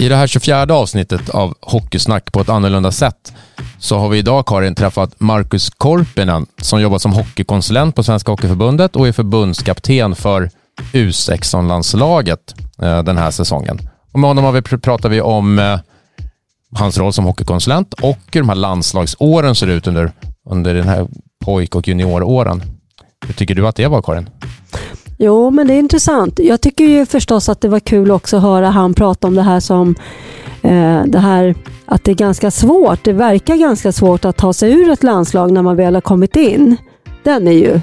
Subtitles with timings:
[0.00, 3.32] I det här 24 avsnittet av Hockeysnack på ett annorlunda sätt
[3.78, 8.96] så har vi idag, Karin, träffat Markus Korpinen som jobbar som hockeykonsulent på Svenska Hockeyförbundet
[8.96, 10.50] och är förbundskapten för
[10.92, 13.78] U16-landslaget eh, den här säsongen.
[14.12, 15.78] Och med honom har vi, pratar vi om eh,
[16.78, 20.12] hans roll som hockeykonsulent och hur de här landslagsåren ser ut under,
[20.50, 21.06] under den här
[21.44, 22.62] pojk och junioråren.
[23.26, 24.30] Hur tycker du att det var, Karin?
[25.24, 26.38] Jo, men det är intressant.
[26.38, 29.42] Jag tycker ju förstås att det var kul också att höra han prata om det
[29.42, 29.94] här som
[30.62, 31.54] eh, det här
[31.86, 33.04] att det är ganska svårt.
[33.04, 36.36] Det verkar ganska svårt att ta sig ur ett landslag när man väl har kommit
[36.36, 36.76] in.
[37.22, 37.80] Den är ju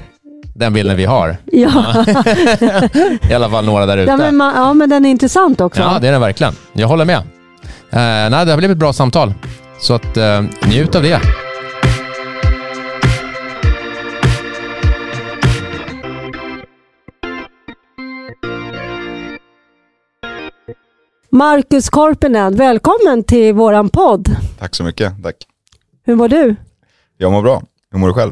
[0.56, 1.38] den bilden vi har.
[1.46, 2.06] Ja.
[3.30, 4.12] I alla fall några där ute.
[4.12, 5.82] Ja men, man, ja, men den är intressant också.
[5.82, 6.54] Ja, det är den verkligen.
[6.74, 7.18] Jag håller med.
[7.18, 9.34] Eh, nej, det har blivit ett bra samtal.
[9.82, 11.22] Så att, eh, njut av det.
[21.32, 24.36] Marcus Korpinen, välkommen till våran podd.
[24.60, 25.24] Tack så mycket.
[25.24, 25.36] Tack.
[26.06, 26.56] Hur mår du?
[27.18, 27.62] Jag mår bra.
[27.92, 28.32] Hur mår du själv?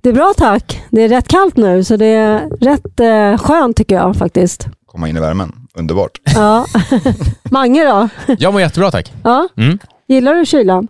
[0.00, 0.82] Det är bra tack.
[0.90, 4.66] Det är rätt kallt nu så det är rätt eh, skönt tycker jag faktiskt.
[4.86, 5.52] Komma in i värmen.
[5.74, 6.20] Underbart.
[6.24, 6.66] Ja.
[7.50, 8.08] Mange då?
[8.38, 9.12] Jag mår jättebra tack.
[9.24, 9.48] Ja.
[9.56, 9.78] Mm.
[10.08, 10.88] Gillar du kylan?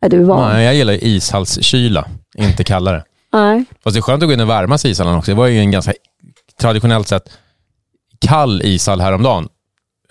[0.00, 0.52] Är du van?
[0.52, 3.04] Nej, jag gillar ishallskyla, inte kallare.
[3.32, 3.64] Nej.
[3.84, 5.30] Fast det är skönt att gå in och värma sig i ishallen också.
[5.30, 5.92] Det var ju en ganska
[6.60, 7.30] traditionellt sett
[8.18, 9.48] kall ishall häromdagen.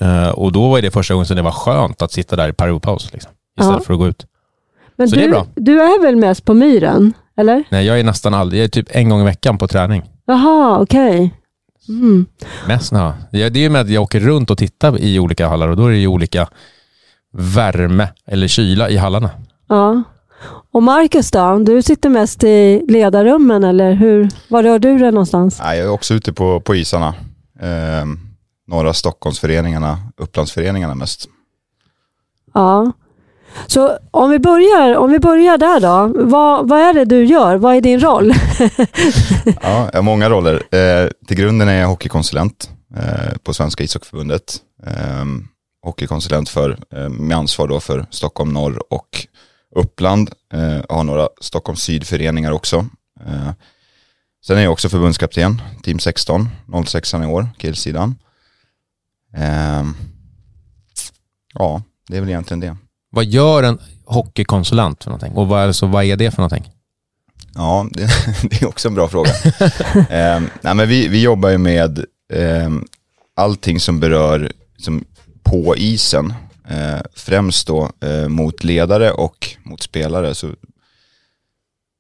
[0.02, 2.54] Uh, och då var det första gången som det var skönt att sitta där i
[2.54, 3.86] periodpaus liksom, istället Ja.
[3.86, 4.26] för att gå ut.
[4.96, 5.46] Men Så du, det är bra.
[5.56, 7.14] du är väl mest på myren?
[7.38, 7.64] Eller?
[7.70, 10.04] Nej, jag är nästan aldrig, jag är typ en gång i veckan på träning.
[10.26, 11.36] Jaha, okej.
[11.90, 12.26] Mm.
[12.68, 13.14] Mest, ja.
[13.32, 15.86] Det är ju med att jag åker runt och tittar i olika hallar och då
[15.86, 16.48] är det ju olika
[17.34, 19.30] värme eller kyla i hallarna.
[19.70, 20.04] Ja.
[20.74, 21.60] Och Marcus då?
[21.60, 24.30] Du sitter mest i ledarrummen eller hur?
[24.48, 25.60] Var rör du dig någonstans?
[25.64, 27.14] Nej, jag är också ute på, på isarna.
[27.62, 28.06] Eh,
[28.68, 31.30] norra Stockholmsföreningarna, Upplandsföreningarna mest.
[32.54, 32.92] Ja.
[33.68, 36.26] Så om vi börjar, om vi börjar där då.
[36.26, 37.56] Vad, vad är det du gör?
[37.56, 38.34] Vad är din roll?
[39.62, 40.76] Ja, jag har många roller.
[40.76, 44.58] Eh, till grunden är jag hockeykonsulent eh, på Svenska ishockeyförbundet.
[44.86, 45.26] Eh,
[45.84, 49.28] hockeykonsulent för, eh, med ansvar då för Stockholm norr och
[49.76, 50.32] Uppland.
[50.54, 52.86] Eh, jag har några Stockholm sydföreningar också.
[53.26, 53.52] Eh,
[54.46, 56.50] sen är jag också förbundskapten, team 16,
[56.86, 58.16] 06 i år, killsidan.
[59.34, 59.84] Eh,
[61.54, 62.78] ja, det är väl egentligen det.
[63.12, 65.34] Vad gör en hockeykonsulent för någonting?
[65.34, 66.72] Och vad, alltså, vad är det för någonting?
[67.56, 68.10] Ja, det,
[68.50, 69.30] det är också en bra fråga.
[70.10, 72.00] eh, nej, men vi, vi jobbar ju med
[72.34, 72.70] eh,
[73.36, 75.06] allting som berör som
[75.44, 76.34] på isen.
[76.70, 80.36] Eh, främst då eh, mot ledare och mot spelare.
[80.36, 80.50] Så,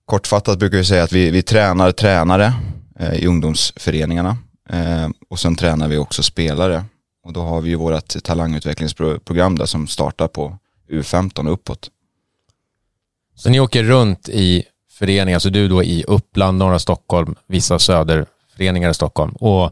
[0.05, 2.53] kortfattat brukar vi säga att vi, vi tränar tränare
[2.99, 4.37] eh, i ungdomsföreningarna.
[4.69, 6.85] Eh, och sen tränar vi också spelare.
[7.23, 10.57] Och då har vi ju vårt talangutvecklingsprogram där som startar på
[10.91, 11.89] U15 och uppåt.
[13.35, 18.89] Så ni åker runt i föreningar, så du då i Uppland, norra Stockholm, vissa söderföreningar
[18.89, 19.71] i Stockholm och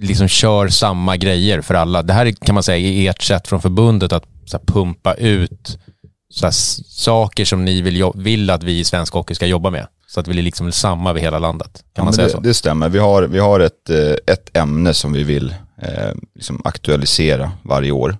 [0.00, 2.02] liksom kör samma grejer för alla.
[2.02, 5.78] Det här är, kan man säga är ert sätt från förbundet att här, pumpa ut
[6.42, 6.50] här,
[6.88, 9.86] saker som ni vill, vill att vi i svensk hockey ska jobba med.
[10.06, 11.72] Så att vi är liksom samma över hela landet.
[11.74, 12.40] Kan Ja, man säga det, så?
[12.40, 12.88] det stämmer.
[12.88, 17.90] Vi har, vi har ett, eh, ett ämne som vi vill eh, liksom aktualisera varje
[17.90, 18.16] år.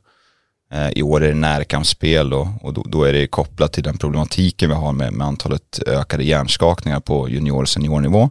[0.73, 3.99] Eh, I år är det närkampsspel och, och då, då är det kopplat till den
[3.99, 8.31] problematiken vi har med, med antalet ökade hjärnskakningar på junior och seniornivå.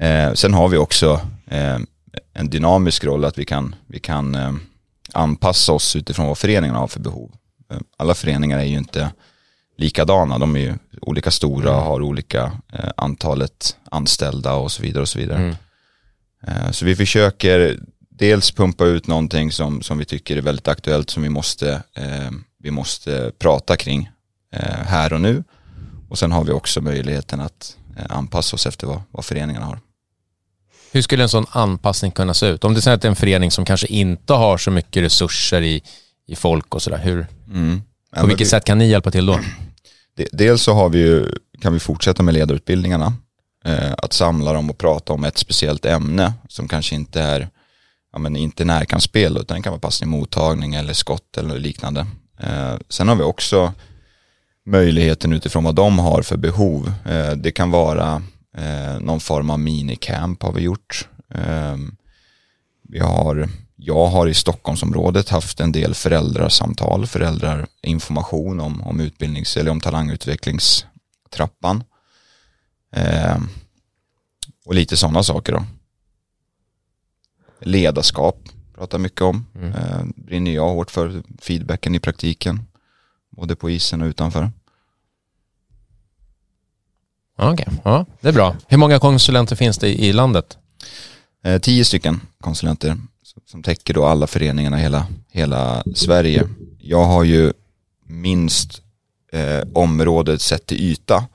[0.00, 1.78] Eh, sen har vi också eh,
[2.34, 4.52] en dynamisk roll att vi kan, vi kan eh,
[5.12, 7.32] anpassa oss utifrån vad föreningarna har för behov.
[7.70, 9.10] Eh, alla föreningar är ju inte
[9.78, 10.38] likadana.
[10.38, 15.08] De är ju olika stora och har olika eh, antalet anställda och så vidare och
[15.08, 15.38] så vidare.
[15.38, 15.54] Mm.
[16.46, 17.78] Eh, så vi försöker
[18.18, 22.30] dels pumpa ut någonting som, som vi tycker är väldigt aktuellt som vi måste, eh,
[22.58, 24.10] vi måste prata kring
[24.54, 25.44] eh, här och nu.
[26.08, 29.78] Och sen har vi också möjligheten att eh, anpassa oss efter vad, vad föreningarna har.
[30.92, 32.64] Hur skulle en sån anpassning kunna se ut?
[32.64, 35.82] Om det är en förening som kanske inte har så mycket resurser i,
[36.26, 36.98] i folk och sådär.
[36.98, 37.82] Hur, Mm.
[38.16, 39.40] På vilket vi- sätt kan ni hjälpa till då?
[40.16, 43.12] De- Dels så har vi ju, kan vi fortsätta med ledarutbildningarna.
[43.64, 47.48] Eh, att samla dem och prata om ett speciellt ämne som kanske inte är
[48.14, 52.06] ja, men inte närkampsspel utan det kan vara passning, mottagning eller skott eller liknande.
[52.40, 53.72] Eh, sen har vi också
[54.66, 56.92] möjligheten utifrån vad de har för behov.
[57.04, 58.22] Eh, det kan vara
[58.56, 61.08] eh, någon form av minicamp har vi gjort.
[61.34, 61.76] Eh,
[62.88, 69.70] vi har, jag har i Stockholmsområdet haft en del föräldrasamtal, föräldrarinformation om, om utbildnings eller
[69.70, 71.84] om talangutvecklingstrappan.
[72.96, 73.36] Eh,
[74.66, 75.64] och lite sådana saker då.
[77.66, 79.46] Ledarskap pratar mycket om.
[79.54, 79.72] Mm.
[79.72, 82.66] Eh, brinner jag hårt för feedbacken i praktiken,
[83.30, 84.50] både på isen och utanför.
[87.38, 88.56] Okej, ja, det är bra.
[88.68, 90.58] Hur många konsulenter finns det i landet?
[91.44, 92.96] Eh, tio stycken konsulenter
[93.46, 96.48] som täcker då alla föreningarna i hela, hela Sverige.
[96.78, 97.52] Jag har ju
[98.06, 98.82] minst
[99.32, 101.26] eh, området sett till yta,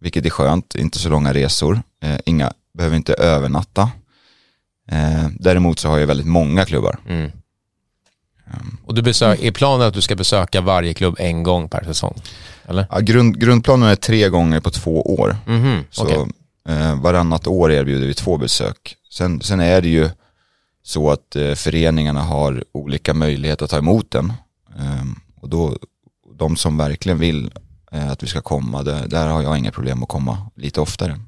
[0.00, 3.90] vilket är skönt, inte så långa resor, eh, inga, behöver inte övernatta.
[4.88, 6.98] Eh, däremot så har jag väldigt många klubbar.
[7.08, 7.30] Mm.
[8.84, 12.14] Och du besök, är planen att du ska besöka varje klubb en gång per säsong?
[12.68, 12.86] Eller?
[12.90, 15.36] Ja, grund, grundplanen är tre gånger på två år.
[15.46, 16.26] Mhm, Så okej.
[16.68, 18.96] eh, varannat år erbjuder vi två besök.
[19.12, 20.10] Sen, sen är det ju
[20.82, 24.32] så att eh, föreningarna har olika möjligheter att ta emot den.
[24.78, 25.76] Ehm, och då,
[26.38, 27.50] de som verkligen vill
[27.92, 31.20] eh, att vi ska komma, det, där har jag inga problem att komma lite oftare.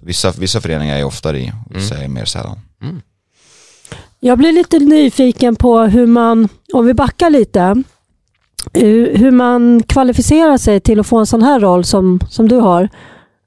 [0.00, 2.58] Så vissa, vissa föreningar är oftare i, och vissa är mer sällan.
[4.20, 7.82] Jag blir lite nyfiken på hur man, om vi backar lite,
[8.72, 12.56] hur, hur man kvalificerar sig till att få en sån här roll som, som du
[12.56, 12.88] har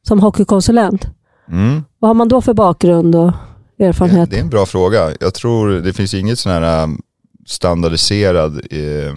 [0.07, 1.07] som hockeykonsulent.
[1.51, 1.83] Mm.
[1.99, 3.31] Vad har man då för bakgrund och
[3.79, 4.29] erfarenhet?
[4.29, 5.11] Det är en bra fråga.
[5.19, 7.01] Jag tror det finns inget sån här um,
[7.45, 9.15] standardiserad eh,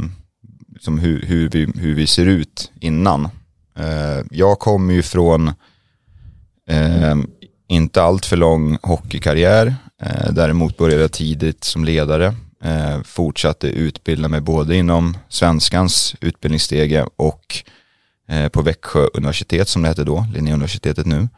[0.73, 3.25] liksom hur, hur, vi, hur vi ser ut innan.
[3.79, 5.53] Eh, jag kommer ju från
[6.71, 7.17] eh,
[7.69, 9.75] inte allt för lång hockeykarriär.
[10.03, 12.35] Eh, däremot började jag tidigt som ledare.
[12.65, 17.65] Eh, fortsatte utbilda mig både inom svenskans utbildningsstege och
[18.29, 21.29] eh, på Växjö universitet som det hette då, Linnéuniversitetet nu.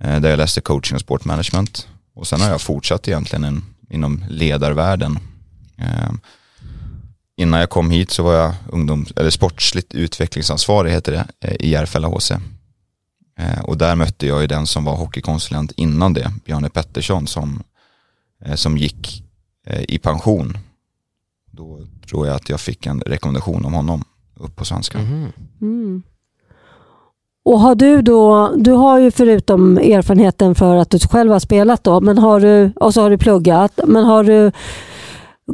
[0.00, 1.88] Eh, där jag läste coaching och sportmanagement.
[2.14, 5.18] Och sen har jag fortsatt egentligen in, inom ledarvärlden.
[5.78, 6.10] Eh,
[7.36, 11.70] innan jag kom hit så var jag ungdom, eller sportsligt utvecklingsansvarig heter det, eh, i
[11.70, 12.32] Järfälla HC.
[13.42, 17.62] Eh, och där mötte jag ju den som var hockeykonsulent innan det, Bjarne Pettersson som,
[18.44, 19.24] eh, som gick
[19.66, 20.58] eh, i pension.
[21.50, 24.04] Då tror jag att jag fick en rekommendation om honom
[24.36, 24.98] upp på svenska.
[24.98, 25.32] Mhm.
[25.60, 26.02] Mm.
[27.44, 31.84] Och har du då, du har ju förutom erfarenheten för att du själv har spelat
[31.84, 34.52] då, men har du, och så har du pluggat, men har du,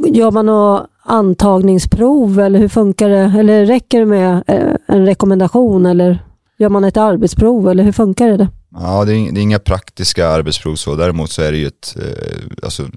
[0.09, 3.33] gör man något antagningsprov eller hur funkar det?
[3.39, 4.43] Eller räcker det med
[4.87, 6.19] en rekommendation eller
[6.59, 8.47] gör man ett arbetsprov eller hur funkar det?
[8.71, 10.95] Ja, det är, det är inga praktiska arbetsprov så.
[10.95, 12.87] Däremot så är det ju ett eh, alltså,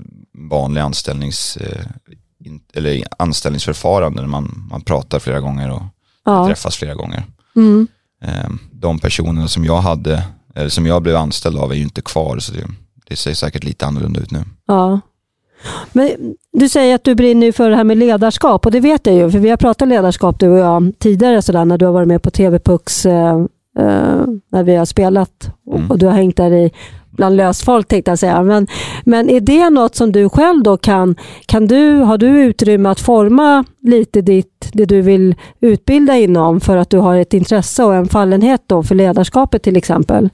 [0.50, 1.86] vanlig anställnings, eh,
[2.74, 5.82] eller anställningsförfarande när man, man pratar flera gånger och
[6.24, 6.46] Ja.
[6.46, 7.24] träffas flera gånger.
[7.56, 7.86] Mm.
[8.24, 10.24] Eh, de personerna som jag hade,
[10.54, 12.66] eller som jag blev anställd av är ju inte kvar så det,
[13.08, 14.44] det ser säkert lite annorlunda ut nu.
[14.66, 15.00] Ja.
[15.92, 16.08] Men
[16.52, 19.30] du säger att du brinner för det här med ledarskap och det vet jag ju
[19.30, 22.22] för vi har pratat ledarskap du och jag tidigare sådär när du har varit med
[22.22, 23.36] på TV-Pux eh,
[23.78, 25.90] eh, när vi har spelat och, Mm.
[25.90, 26.72] och du har hängt där i
[27.16, 28.42] bland löst folk tänkte jag säga.
[28.42, 28.66] Men,
[29.04, 31.16] men är det något som du själv då kan,
[31.46, 36.76] kan du, har du utrymme att forma lite ditt, det du vill utbilda inom för
[36.76, 40.28] att du har ett intresse och en fallenhet då för ledarskapet till exempel?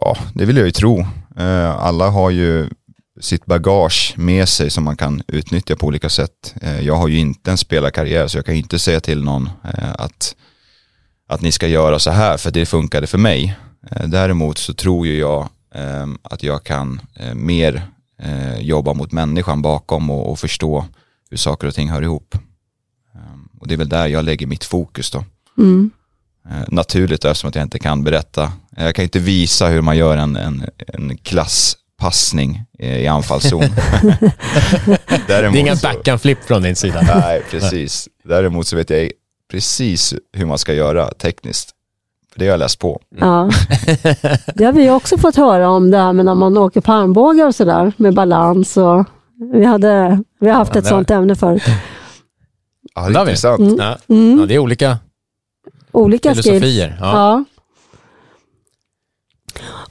[0.00, 0.98] Ja, det vill jag ju tro.
[1.38, 2.66] Eh, alla har ju
[3.20, 6.54] sitt bagage med sig som man kan utnyttja på olika sätt.
[6.62, 9.50] Eh, jag har ju inte en spelarkarriär så jag kan ju inte säga till någon
[9.64, 10.36] eh, att,
[11.28, 13.56] att ni ska göra så här för det funkade för mig.
[13.90, 15.48] Eh, däremot så tror ju jag
[16.22, 17.00] att jag kan
[17.34, 17.82] mer
[18.58, 20.84] jobba mot människan bakom och, och förstå
[21.30, 22.38] hur saker och ting hör ihop.
[23.60, 25.24] Och det är väl där jag lägger mitt fokus då.
[25.58, 25.90] Mm.
[26.68, 28.52] Naturligt eftersom att jag inte kan berätta.
[28.76, 31.85] Jag kan inte visa hur man gör en, en, en klasspassning
[32.78, 33.60] eh, i anfallszon.
[35.26, 37.20] Det är inga backhand-flip från din sida.
[37.20, 38.08] Nej, precis.
[38.24, 39.10] Däremot så vet jag
[39.50, 41.70] precis hur man ska göra tekniskt.
[42.32, 43.00] För det har jag läst på.
[43.18, 43.50] Ja.
[44.54, 47.46] Det har vi också fått höra om det här med när man åker på armbågar
[47.46, 49.04] och sådär med balans och
[49.52, 51.62] vi, hade, vi har haft Ja, ett sånt ämne förut.
[52.94, 53.58] Ja, Det är intressant.
[53.58, 53.76] Mm.
[53.78, 53.98] Ja.
[54.08, 54.40] Mm.
[54.40, 54.98] Ja, det är olika
[55.92, 56.96] Olika filosofier.
[57.00, 57.44] Ja.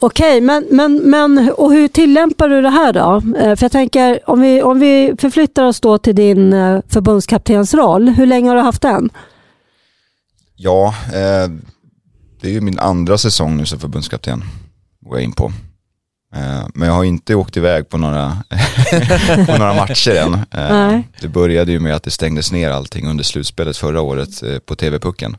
[0.06, 3.22] Okej, men, men, men och hur tillämpar du det här då?
[3.40, 8.10] Eh, För jag tänker, om vi, om vi förflyttar oss då till din eh, förbundskaptensroll,
[8.10, 9.10] hur länge har du haft den?
[10.56, 11.50] Ja, eh,
[12.42, 14.44] det är ju min andra säsong nu som förbundskapten.
[15.02, 15.52] Går jag in på.
[16.36, 18.38] Eh, men jag har inte åkt iväg på några,
[19.48, 20.34] på några matcher än.
[20.34, 24.60] Eh, det började ju med att det stängdes ner allting under slutspelet förra året eh,
[24.60, 25.38] på TV-pucken.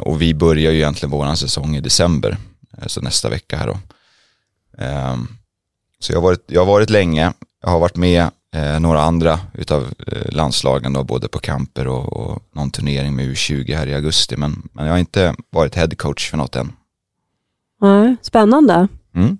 [0.00, 2.36] Och vi börjar ju egentligen vår säsong i december,
[2.86, 3.78] så nästa vecka här då.
[4.84, 5.16] Eh,
[5.98, 9.40] så jag har, varit, jag har varit länge, jag har varit med eh, några andra
[9.54, 13.94] utav eh, landslagen då, både på kamper och, och någon turnering med U20 här i
[13.94, 14.36] augusti.
[14.36, 16.72] Men, men jag har inte varit headcoach för något än.
[17.80, 18.88] Nej, spännande.
[19.14, 19.38] Mm.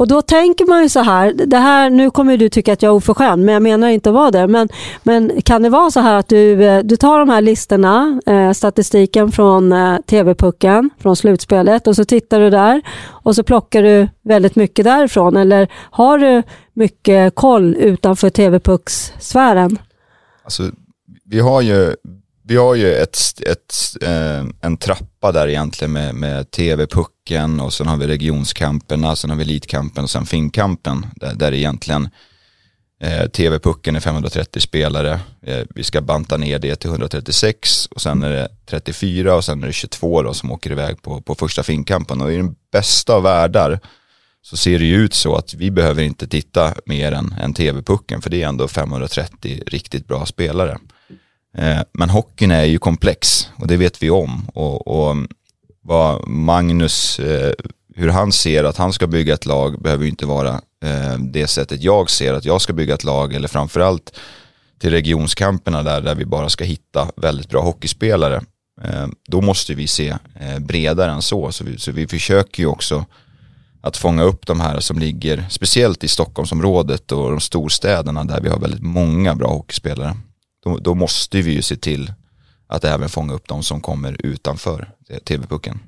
[0.00, 2.90] Och då tänker man ju så här, det här, nu kommer du tycka att jag
[2.90, 4.46] är oförskämd, men jag menar inte att vara det.
[4.46, 4.68] Men,
[5.02, 8.52] men kan det vara så här att du, eh, du tar de här listorna, eh,
[8.52, 14.08] statistiken från eh, TV-pucken, från slutspelet och så tittar du där och så plockar du
[14.22, 15.36] väldigt mycket därifrån.
[15.36, 16.42] Eller har du
[16.72, 19.78] mycket koll utanför TV-puckssfären?
[20.44, 20.62] Alltså,
[21.24, 21.94] vi har ju,
[22.50, 27.86] vi har ju ett, ett, eh, en trappa där egentligen med, med TV-pucken och sen
[27.86, 32.08] har vi regionskamperna, sen har vi elitkampen och sen finkampen där, där egentligen
[33.02, 35.20] eh, TV-pucken är 530 spelare.
[35.46, 39.62] Eh, vi ska banta ner det till 136 och sen är det 34 och sen
[39.62, 43.14] är det 22 då som åker iväg på, på första finkampen och i den bästa
[43.14, 43.80] av världar
[44.42, 48.22] så ser det ju ut så att vi behöver inte titta mer än, än TV-pucken
[48.22, 50.78] för det är ändå 530 riktigt bra spelare.
[51.58, 54.48] Eh, men hockeyn är ju komplex och det vet vi om.
[54.54, 55.28] Och, och mm,
[55.82, 57.52] vad Magnus, eh,
[57.94, 61.46] hur han ser att han ska bygga ett lag behöver ju inte vara eh, det
[61.46, 64.18] sättet jag ser att jag ska bygga ett lag eller framförallt
[64.78, 68.42] till regionskamperna där, där vi bara ska hitta väldigt bra hockeyspelare.
[69.28, 70.16] Då måste vi se
[70.60, 71.52] bredare än så.
[71.52, 73.04] Så vi, så vi försöker ju också
[73.80, 78.48] att fånga upp de här som ligger, speciellt i Stockholmsområdet och de storstäderna där vi
[78.48, 80.14] har väldigt många bra hockeyspelare
[80.60, 82.12] då, då måste vi ju se till
[82.66, 84.90] att även fånga upp de som kommer utanför
[85.24, 85.78] TV-pucken.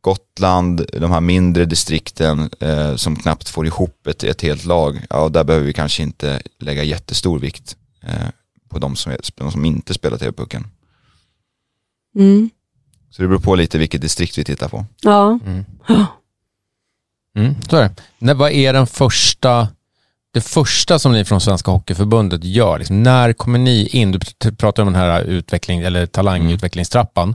[0.00, 5.28] Gotland, de här mindre distrikten eh, som knappt får ihop ett, ett helt lag, ja
[5.28, 8.28] där behöver vi kanske inte lägga jättestor vikt eh,
[8.68, 10.66] på de som, de som inte spelar TV-pucken.
[12.14, 12.50] Mm.
[13.10, 14.84] Så det beror på lite vilket distrikt vi tittar på.
[15.00, 15.38] Ja.
[15.46, 15.64] Mm.
[17.36, 18.34] Mm, så är det.
[18.34, 19.68] vad är den första
[20.32, 24.12] det första som ni från Svenska Hockeyförbundet gör, liksom, när kommer ni in?
[24.12, 27.34] Du pratar om den här utveckling, eller talangutvecklingstrappan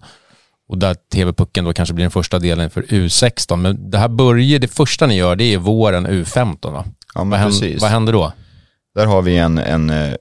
[0.68, 3.56] och där TV-pucken då kanske blir den första delen för U16.
[3.56, 6.86] Men det här börjar, det första ni gör det är våren U15 va?
[7.16, 8.34] Ja, vad, händer, vad händer då?
[8.96, 10.16] Där har vi en, en uh,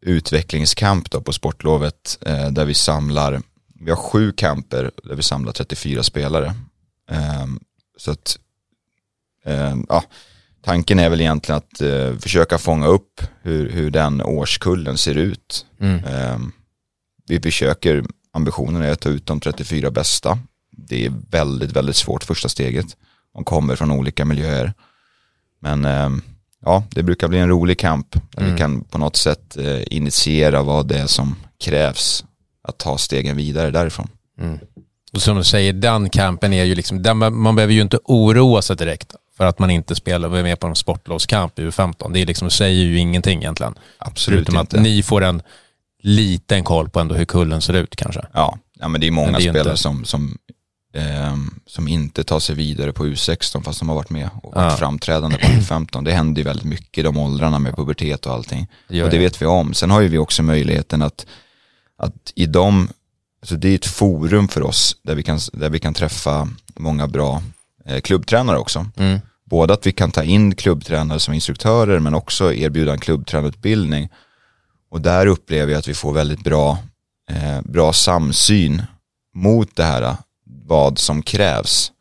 [0.00, 3.42] utvecklingskamp då på sportlovet uh, där vi samlar,
[3.80, 6.54] vi har sju camper där vi samlar 34 spelare.
[7.42, 7.60] Um,
[7.96, 8.38] så att,
[9.44, 10.04] um, ja
[10.66, 15.66] tanken är väl egentligen att eh, försöka fånga upp hur, hur den årskullen ser ut.
[15.80, 16.04] Mm.
[16.04, 16.38] Eh,
[17.28, 20.38] vi försöker, ambitionen är att ta ut de 34 bästa.
[20.70, 22.86] Det är väldigt, väldigt svårt första steget.
[23.34, 24.72] De kommer från olika miljöer.
[25.60, 26.10] Men eh,
[26.64, 28.12] ja, det brukar bli en rolig kamp.
[28.12, 28.52] Där mm.
[28.52, 32.24] vi kan på något sätt eh, initiera vad det är som krävs
[32.62, 34.08] att ta stegen vidare därifrån.
[34.40, 34.58] Mm.
[35.12, 38.62] Och som du säger, den kampen är ju liksom, den, man behöver ju inte oroa
[38.62, 42.12] sig direkt för att man inte spelar och är med på en sportlovskamp i U15.
[42.12, 43.74] Det är liksom, säger ju ingenting egentligen.
[43.98, 44.76] Absolut Förutom inte.
[44.76, 45.42] att ni får en
[46.02, 48.26] liten koll på ändå hur kullen ser ut kanske.
[48.32, 49.82] Ja, ja men det är många det är spelare inte...
[49.82, 50.38] som, som,
[50.94, 54.72] eh, som inte tar sig vidare på U16 fast de har varit med och varit
[54.72, 54.76] ja.
[54.76, 56.04] framträdande på U15.
[56.04, 58.66] Det händer ju väldigt mycket i de åldrarna med pubertet och allting.
[58.88, 59.74] Det och det vet vi om.
[59.74, 61.26] Sen har ju vi också möjligheten att,
[61.98, 62.88] att i de,
[63.40, 67.08] alltså det är ett forum för oss där vi kan, där vi kan träffa många
[67.08, 67.42] bra
[68.02, 68.86] klubbtränare också.
[68.96, 69.18] Mm.
[69.44, 74.08] Både att vi kan ta in klubbtränare som instruktörer men också erbjuda en klubbtränarutbildning.
[74.90, 76.78] Och där upplever jag att vi får väldigt bra,
[77.30, 78.82] eh, bra samsyn
[79.34, 81.92] mot det här, vad som krävs.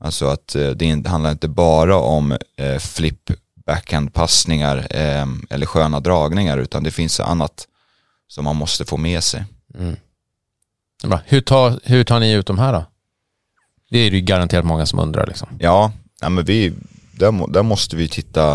[0.00, 3.30] Alltså att eh, det handlar inte bara om eh, flip
[3.66, 7.68] backhand-passningar eh, eller sköna dragningar utan det finns annat
[8.28, 9.44] som man måste få med sig.
[9.78, 9.96] Mm.
[11.24, 12.84] Hur, tar, hur tar ni ut de här då?
[13.94, 15.26] Det är ju garanterat många som undrar.
[15.26, 15.48] Liksom.
[15.58, 16.72] Ja, ja men vi,
[17.12, 18.54] där, där måste vi titta,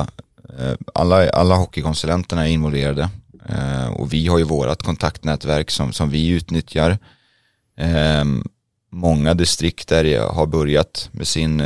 [0.59, 3.09] eh, alla, alla hockeykonsulenterna är involverade
[3.49, 6.97] eh, och vi har ju vårat kontaktnätverk som, som vi utnyttjar.
[7.77, 8.23] Eh,
[8.91, 11.61] många distrikt där har börjat med sin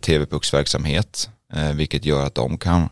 [0.00, 1.30] tv-pucksverksamhet
[1.74, 2.88] vilket gör att de kan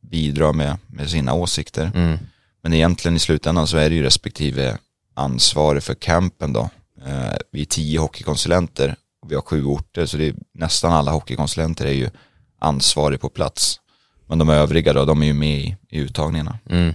[0.00, 1.90] bidra med, med sina åsikter.
[1.94, 2.18] Mm.
[2.62, 4.78] Men egentligen i slutändan så är det ju respektive
[5.14, 6.70] ansvarig för campen då.
[7.52, 11.92] Vi är tio hockeykonsulenter vi har sju orter så det är, nästan alla hockeykonsulenter är
[11.92, 12.10] ju
[12.58, 13.80] ansvarig på plats.
[14.26, 16.58] Men de övriga då, de är ju med i, i uttagningarna.
[16.70, 16.94] Mm.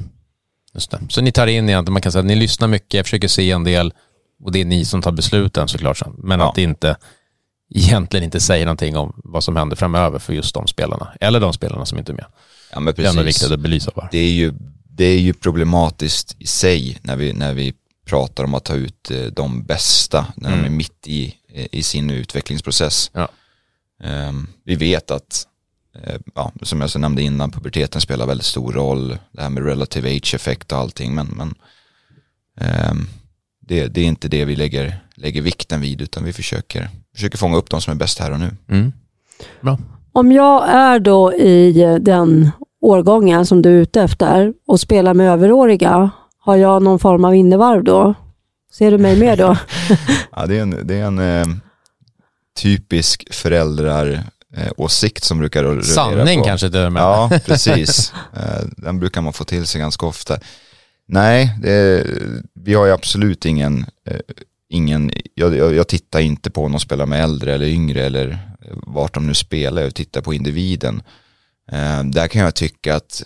[0.74, 1.00] Just det.
[1.10, 3.64] Så ni tar in egentligen, man kan säga att ni lyssnar mycket, försöker se en
[3.64, 3.94] del
[4.44, 6.02] och det är ni som tar besluten såklart.
[6.18, 6.50] Men ja.
[6.50, 6.98] att det inte
[7.76, 11.14] egentligen inte säger någonting om vad som händer framöver för just de spelarna.
[11.20, 12.26] Eller de spelarna som inte är med.
[12.72, 13.16] Ja, men precis.
[13.16, 13.92] Det är viktigt att belysa.
[13.96, 14.10] Bara.
[14.12, 14.54] Det är ju,
[14.90, 17.74] det är ju problematiskt i sig när vi, när vi
[18.06, 20.62] pratar om att ta ut eh, de bästa när mm.
[20.62, 21.36] de är mitt i
[21.72, 23.12] i sin utvecklingsprocess.
[23.14, 23.28] Ja.
[24.04, 25.48] Um, vi vet att,
[25.96, 29.18] uh, ja, som jag så nämnde innan, puberteten spelar väldigt stor roll.
[29.32, 31.16] Det här med relative age-effekt och allting.
[31.16, 31.56] Men, men
[32.92, 33.08] um,
[33.60, 37.58] det, det, är inte det vi lägger, lägger vikten vid utan vi försöker, försöker fånga
[37.58, 38.52] upp de som är bäst här och nu.
[38.70, 38.94] Mm.
[39.62, 39.80] Bra.
[40.12, 45.32] Om jag är då i den årgången som du är ute efter och spelar med
[45.32, 48.16] överåriga, har jag någon form av innevarv då?
[48.78, 49.58] Ser du mig med då?
[50.32, 51.46] ja, det är en, det är en eh,
[52.58, 56.46] typisk föräldraråsikt som brukar rullera Sanning på.
[56.46, 57.02] kanske till och med.
[57.02, 58.14] Ja, precis.
[58.36, 60.40] Eh, den brukar man få till sig ganska ofta.
[61.08, 62.06] Nej, det,
[62.54, 64.20] vi har ju absolut ingen, eh,
[64.70, 68.40] ingen jag, jag, jag, tittar inte på om de spelar med äldre eller yngre eller
[68.72, 71.02] vart de nu spelar, jag tittar på individen.
[71.72, 73.24] Eh, där kan jag tycka att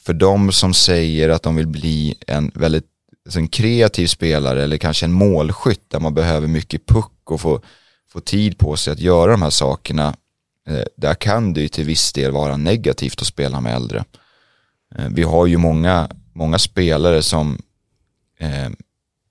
[0.00, 2.93] för de som säger att de vill bli en väldigt
[3.24, 7.60] alltså en kreativ spelare eller kanske en målskytt där man behöver mycket puck och få,
[8.12, 10.16] få tid på sig att göra de här sakerna.
[10.68, 14.04] Eh, där kan det ju till viss del vara negativt att spela med äldre.
[14.94, 17.58] Eh, vi har ju många, många spelare som
[18.38, 18.70] eh,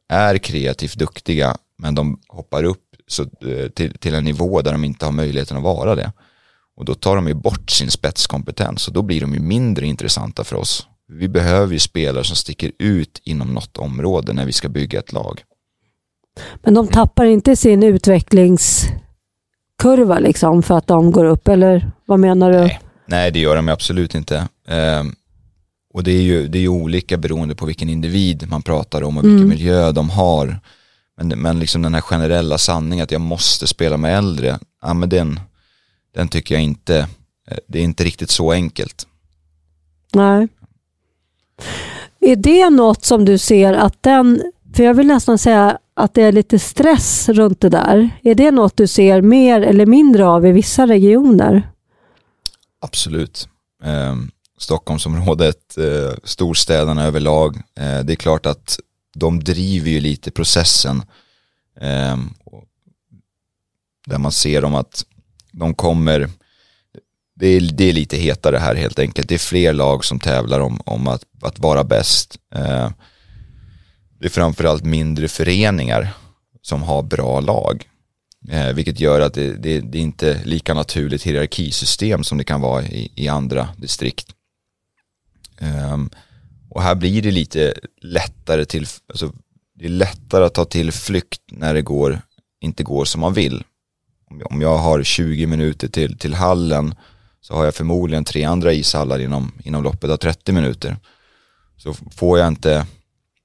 [0.10, 4.84] är kreativt duktiga men de hoppar upp så, eh, till, till en nivå där de
[4.84, 6.12] inte har möjligheten att vara det.
[6.76, 10.44] Och då tar de ju bort sin spetskompetens och då blir de ju mindre intressanta
[10.44, 10.88] för oss.
[11.08, 15.14] Vi behöver ju spelare som sticker ut inom något område när vi ska bygga ett
[15.14, 15.44] lag.
[16.56, 22.52] Men de tappar inte sin utvecklingskurva liksom för att de går upp, eller vad menar
[22.52, 22.58] du?
[22.58, 24.48] Nej, Nej det gör de absolut inte.
[24.68, 25.16] Um,
[25.94, 29.24] och det är, ju, det är olika beroende på vilken individ man pratar om och
[29.24, 29.50] vilken mm.
[29.50, 30.60] miljö de har.
[31.18, 35.10] Men, men liksom den här generella sanningen att jag måste spela med äldre, ja men
[35.10, 35.40] den,
[36.16, 37.08] den tycker jag inte,
[37.48, 39.08] eh, det är inte riktigt så enkelt.
[40.14, 40.48] Nej.
[42.20, 44.42] Är det något som du ser att den,
[44.76, 48.10] för jag vill nästan säga att det är lite stress runt det där.
[48.24, 51.70] Är det något du ser mer eller mindre av i vissa regioner?
[52.82, 53.48] Absolut.
[53.84, 54.16] Eh,
[54.58, 57.56] Stockholmsområdet, eh, storstäderna överlag.
[57.56, 58.80] Eh, det är klart att
[59.16, 61.04] de driver ju lite processen.
[61.82, 62.18] Eh,
[64.06, 65.06] där man ser dem att
[65.52, 66.30] de kommer,
[67.36, 69.30] det är, det är lite hetare här helt enkelt.
[69.30, 72.38] Det är fler lag som tävlar om, om att, att vara bäst.
[72.56, 72.92] Eh,
[74.20, 76.14] det är framförallt mindre föreningar
[76.62, 77.90] som har bra lag.
[78.50, 82.62] Eh, vilket gör att det, det, det är inte lika naturligt hierarkisystem som det kan
[82.62, 84.28] vara i, i andra distrikt.
[85.58, 85.98] Eh,
[86.70, 89.34] och här blir det lite lättare till, alltså,
[89.76, 92.22] det är lättare att ta till flykt när det går,
[92.62, 93.64] inte går som man vill
[94.46, 96.96] om jag har 20 minuter till, till hallen
[97.44, 100.98] så har jag förmodligen tre andra ishallar inom, inom loppet av 30 minuter.
[101.78, 102.86] Så får jag inte,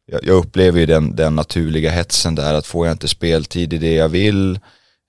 [0.06, 3.78] jag, jag upplever ju den, den naturliga hetsen där att får jag inte speltid i
[3.78, 4.60] det jag vill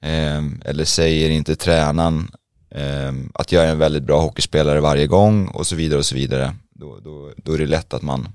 [0.04, 2.32] eh, eller säger inte tränaren
[2.72, 6.16] eh, att jag är en väldigt bra hockeyspelare varje gång och så vidare och så
[6.16, 6.56] vidare.
[6.72, 8.28] Då, då, då är det lätt att man,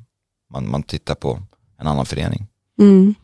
[0.53, 1.38] man, man tittar på
[1.81, 2.47] en annan förening.
[2.81, 3.14] Mm.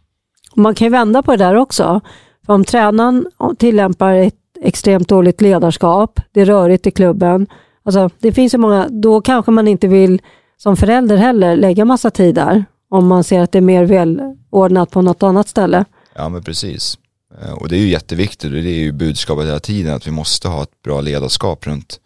[0.54, 2.00] Man kan ju vända på det där också.
[2.46, 3.26] För om tränaren
[3.58, 7.46] tillämpar ett extremt dåligt ledarskap, det är rörigt i klubben,
[7.82, 10.22] alltså, det finns ju många, då kanske man inte vill
[10.56, 14.90] som förälder heller lägga massa tid där, om man ser att det är mer välordnat
[14.90, 15.84] på något annat ställe.
[16.14, 16.98] Ja men precis.
[17.42, 20.10] Eh, och det är ju jätteviktigt och det är ju budskapet hela tiden att vi
[20.10, 22.00] måste ha ett bra ledarskap runt,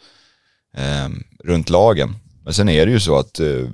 [0.77, 1.11] eh,
[1.45, 2.15] runt lagen.
[2.45, 3.69] Men sen är det ju så att eh,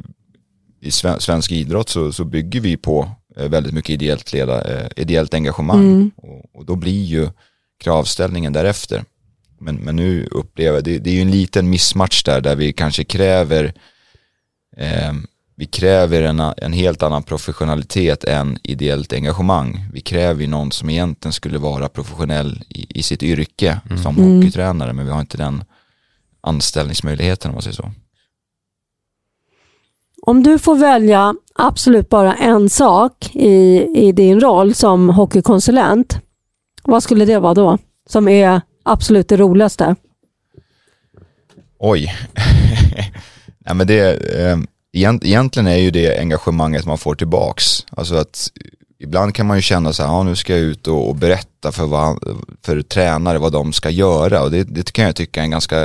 [0.80, 5.34] i svensk idrott så, så bygger vi på Eh, väldigt mycket ideellt, leda, eh, ideellt
[5.34, 5.92] engagemang.
[5.92, 6.10] Mm.
[6.16, 7.28] Och, och, då blir ju
[7.80, 9.04] kravställningen därefter.
[9.58, 12.72] Men, men nu upplever jag, det, det är ju en liten missmatch där, där vi
[12.72, 13.72] kanske kräver
[14.76, 15.12] eh,
[15.60, 19.86] vi kräver en, en helt annan professionalitet än ideellt engagemang.
[19.92, 24.02] Vi kräver ju någon som egentligen skulle vara professionell i, i sitt yrke mm.
[24.02, 24.36] som mm.
[24.36, 25.64] hockeytränare, men vi har inte den
[26.40, 27.90] anställningsmöjligheten om man säger så.
[30.22, 36.18] Om du får välja absolut bara en sak i, i din roll som hockeykonsulent,
[36.82, 37.78] vad skulle det vara då?
[38.08, 39.96] Som är absolut det roligaste?
[41.78, 42.14] Oj.
[43.58, 44.58] Nej, men det, eh,
[44.92, 47.86] egentligen är ju det engagemanget man får tillbaks.
[47.90, 48.50] Alltså att
[48.98, 51.72] ibland kan man ju känna så här, ja, nu ska jag ut och, och berätta
[51.72, 52.18] för, vad,
[52.62, 55.76] för tränare vad de ska göra och det, det kan jag tycka är en ganska,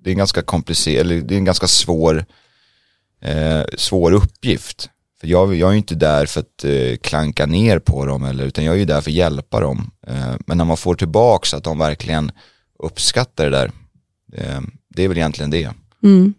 [0.00, 2.24] det är en ganska komplicerad, det är en ganska svår
[3.22, 4.88] eh, svår uppgift.
[5.22, 8.44] För jag, jag är ju inte där för att eh, klanka ner på dem, eller,
[8.44, 9.90] utan jag är ju där för att hjälpa dem.
[10.06, 12.32] Eh, men när man får tillbaka att de verkligen
[12.78, 13.72] uppskattar det där,
[14.32, 15.70] eh, det är väl egentligen det.
[16.02, 16.34] Mm.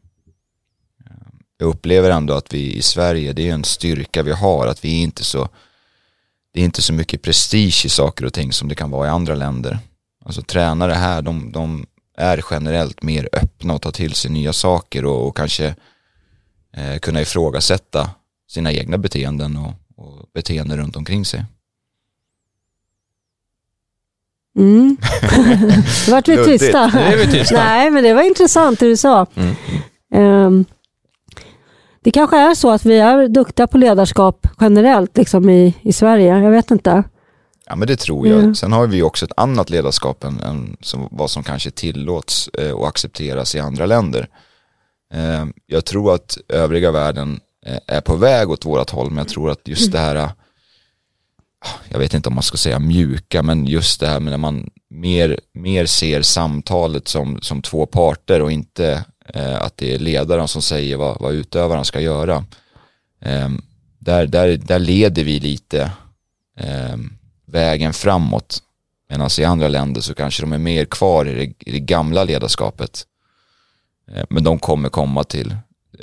[1.06, 4.86] Eh, jag upplever ändå att vi i Sverige, det är en styrka vi har, att
[4.86, 5.50] vi är inte så,
[6.54, 9.12] det är inte så mycket prestige i saker och ting som det kan vara i
[9.12, 9.80] andra länder.
[10.26, 11.86] Alltså tränare här, de, de
[12.18, 15.76] är generellt mer öppna och tar till sig nya saker och, och kanske
[16.74, 18.10] eh, kunna ifrågasätta
[18.54, 21.46] sina egna beteenden och, och beteenden runt omkring sig.
[24.58, 24.98] Mm.
[26.06, 26.92] det vart vi tysta.
[27.18, 27.56] Vi tysta.
[27.56, 29.26] Nej, men det var intressant det du sa.
[29.36, 29.56] Mm.
[30.14, 30.66] Ehm,
[32.02, 36.38] det kanske är så att vi är duktiga på ledarskap generellt liksom i, i Sverige.
[36.38, 37.04] Jag vet inte.
[37.66, 38.40] Ja men det tror jag.
[38.40, 38.56] Mm.
[38.56, 42.72] Sen har vi också ett annat ledarskap än, än som, vad som kanske tillåts eh,
[42.72, 44.28] och accepteras i andra länder.
[45.14, 49.28] Eh, jag tror att övriga världen Eh, är på väg åt vårat håll men jag
[49.28, 50.32] tror att just det här, ah,
[51.90, 54.70] jag vet inte om man ska säga mjuka, men just det här med när man
[54.90, 60.48] mer, mer ser samtalet som, som två parter och inte eh, att det är ledaren
[60.48, 62.46] som säger vad, vad utövaren ska göra.
[63.22, 63.50] Eh,
[64.00, 65.92] där, där, där leder vi lite
[66.60, 66.98] eh,
[67.46, 68.60] vägen framåt.
[69.10, 72.24] Medan i andra länder så kanske de är mer kvar i det, i det gamla
[72.24, 73.08] ledarskapet.
[74.12, 75.56] Eh, Men de kommer komma till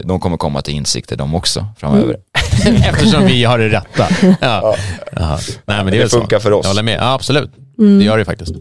[0.04, 2.16] de kommer komma till insikter de också framöver.
[2.88, 4.08] Eftersom vi har det rätta.
[4.40, 4.76] Ja.
[5.12, 5.38] Jaha.
[5.64, 6.18] Nej, men det, Det väl så.
[6.18, 6.64] funkar för oss.
[6.64, 6.98] Jag håller med.
[7.00, 7.50] Ja, absolut.
[7.78, 7.98] Mm.
[7.98, 8.52] Det gör det faktiskt.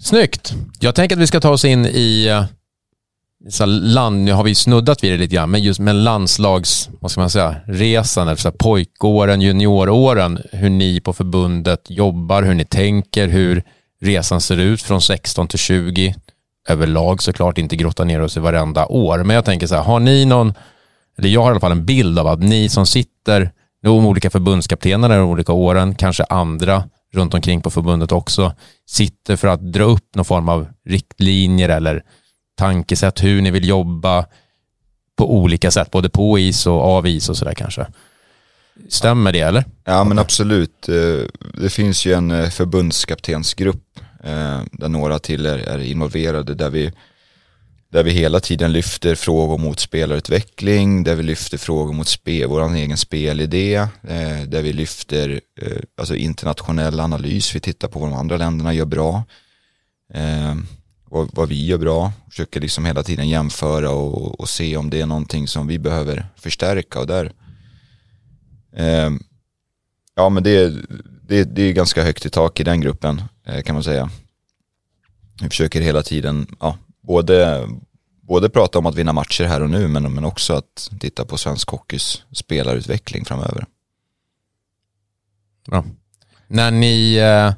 [0.00, 0.54] Snyggt.
[0.80, 2.44] Jag tänker att vi ska ta oss in i eh,
[3.50, 7.10] så land, nu har vi snuddat vid det lite grann, men just med landslags, vad
[7.10, 12.54] ska man säga, resan, eller så här pojkåren, junioråren, hur ni på förbundet jobbar, hur
[12.54, 13.62] ni tänker, hur
[14.00, 16.14] resan ser ut från 16 till 20,
[16.68, 20.00] överlag såklart, inte grotta ner oss i varenda år, men jag tänker så här, har
[20.00, 20.54] ni någon,
[21.18, 23.50] eller jag har i alla fall en bild av att ni som sitter,
[23.82, 28.52] de olika förbundskaptenerna de olika åren, kanske andra runt omkring på förbundet också,
[28.86, 32.02] sitter för att dra upp någon form av riktlinjer eller
[32.56, 34.26] tankesätt hur ni vill jobba
[35.16, 37.86] på olika sätt, både på is och av is och sådär kanske.
[38.88, 39.64] Stämmer det eller?
[39.84, 40.88] Ja men absolut.
[40.88, 41.26] Eh,
[41.62, 46.92] det finns ju en eh, förbundskaptensgrupp eh, där några till är, är involverade där vi,
[47.88, 52.74] där vi hela tiden lyfter frågor mot spelarutveckling, där vi lyfter frågor mot spe, vår
[52.74, 58.14] egen spelidé, eh, där vi lyfter eh, alltså internationell analys, vi tittar på vad de
[58.14, 59.24] andra länderna gör bra,
[60.14, 60.54] eh,
[61.04, 65.00] vad, vad vi gör bra, försöker liksom hela tiden jämföra och, och se om det
[65.00, 67.32] är någonting som vi behöver förstärka och där
[68.76, 69.10] eh,
[70.16, 70.74] Ja men det,
[71.22, 73.22] det, det är ganska högt i tak i den gruppen.
[73.46, 74.10] Eh, kan man säga.
[75.42, 77.68] Vi försöker hela tiden, ja, både,
[78.20, 81.38] både prata om att vinna matcher här och nu men, men också att titta på
[81.38, 83.66] svensk hockeys spelarutveckling framöver.
[85.66, 85.84] Bra.
[86.46, 87.52] När ni, eh,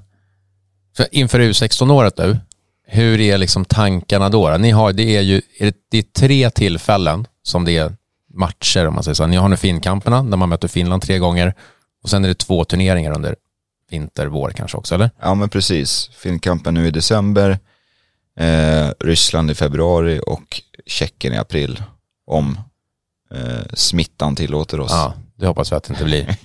[1.11, 2.39] inför U16-året nu,
[2.87, 4.57] hur är liksom tankarna då?
[4.57, 7.97] Ni har, det är ju är det, det är tre tillfällen som det är
[8.35, 9.27] matcher om man säger så.
[9.27, 11.55] Ni har nu Finnkamperna där man möter Finland tre gånger
[12.03, 13.37] och sen är det två turneringar under
[13.91, 15.11] vinter, vår kanske också, eller?
[15.23, 17.59] Ja men precis, Finnkampen nu i december,
[18.39, 21.83] eh, Ryssland i februari och Tjeckien i april
[22.27, 22.59] om
[23.35, 24.91] eh, smittan tillåter oss.
[24.93, 26.29] Ja, det hoppas vi att det inte blir.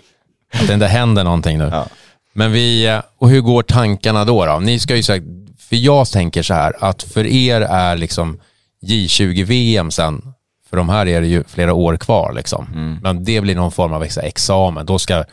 [0.53, 1.69] Att det inte händer någonting nu.
[1.71, 1.87] Ja.
[2.33, 4.45] Men vi, eh, och hur går tankarna då?
[4.45, 4.59] då?
[4.59, 5.23] Ni ska ju säga,
[5.57, 8.39] för jag tänker så här att för er är liksom
[8.81, 10.33] J20-VM sen,
[10.69, 12.67] för de här är det ju flera år kvar liksom.
[12.73, 12.99] Mm.
[13.03, 14.85] Men det blir någon form av exa- examen.
[14.85, 15.23] Då ska,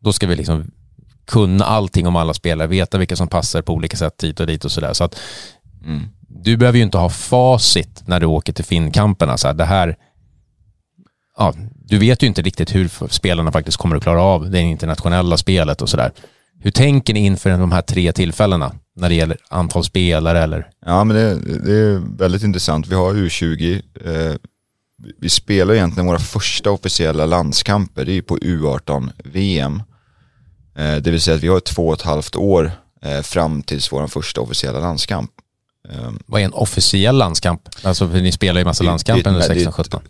[0.00, 0.70] då ska vi liksom
[1.26, 4.64] kunna allting om alla spelare, veta vilka som passar på olika sätt hit och dit
[4.64, 4.92] och sådär.
[4.92, 5.16] Så att
[5.84, 6.02] Mm.
[6.28, 9.36] du behöver ju inte ha facit när du åker till Finnkamperna.
[9.36, 9.96] Så här, det här,
[11.38, 15.36] ja, du vet ju inte riktigt hur spelarna faktiskt kommer att klara av det internationella
[15.36, 16.12] spelet och sådär.
[16.60, 20.68] Hur tänker ni inför de här tre tillfällena när det gäller antal spelare eller?
[20.86, 22.86] Ja men det, det är väldigt intressant.
[22.86, 24.36] Vi har U20, eh,
[25.20, 29.82] vi- spelar egentligen våra första officiella landskamper, det är på U18-VM.
[30.76, 33.92] Eh, det vill säga att vi har två och ett halvt år eh, fram tills
[33.92, 35.30] vår första officiella landskamp.
[35.90, 37.68] Eh, Vad är en officiell landskamp?
[37.82, 40.00] Alltså för ni spelar ju massa landskamper under det- 16-17.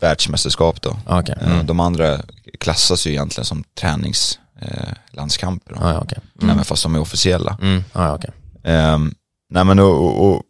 [0.00, 0.96] världsmästerskap då.
[1.06, 1.36] Ah, okej.
[1.40, 1.66] Eh, Mm.
[1.66, 2.20] De andra
[2.60, 5.72] klassas ju egentligen som träningslandskamper.
[5.74, 5.82] Eh.
[5.86, 6.18] Ah, okej.
[6.42, 6.50] Mm.
[6.50, 7.58] Även fast de är officiella.
[7.62, 7.84] Mm.
[7.92, 8.30] Ah, okej.
[8.64, 9.14] Um,
[9.50, 10.42] nej men och, och, och,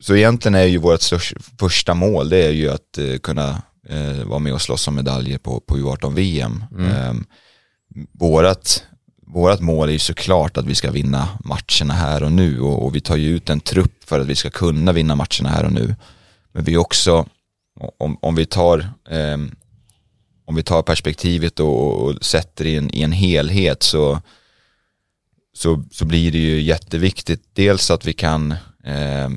[0.00, 4.24] så egentligen är ju vårt största, första mål det är ju att eh, kunna eh,
[4.24, 6.64] vara med och slåss om medaljer på, på U18-VM.
[6.78, 7.10] Mm.
[7.10, 7.24] Um,
[8.12, 8.84] vårat,
[9.34, 12.94] vårat mål är ju såklart att vi ska vinna matcherna här och nu och, och
[12.94, 15.72] vi tar ju ut en trupp för att vi ska kunna vinna matcherna här och
[15.72, 15.94] nu.
[16.52, 17.26] Men vi också,
[17.98, 18.78] om, om vi tar
[19.10, 19.38] eh,
[20.46, 24.20] om vi tar perspektivet och, och sätter i en, i en helhet så
[25.56, 29.30] så, så blir det ju jätteviktigt dels att vi kan eh,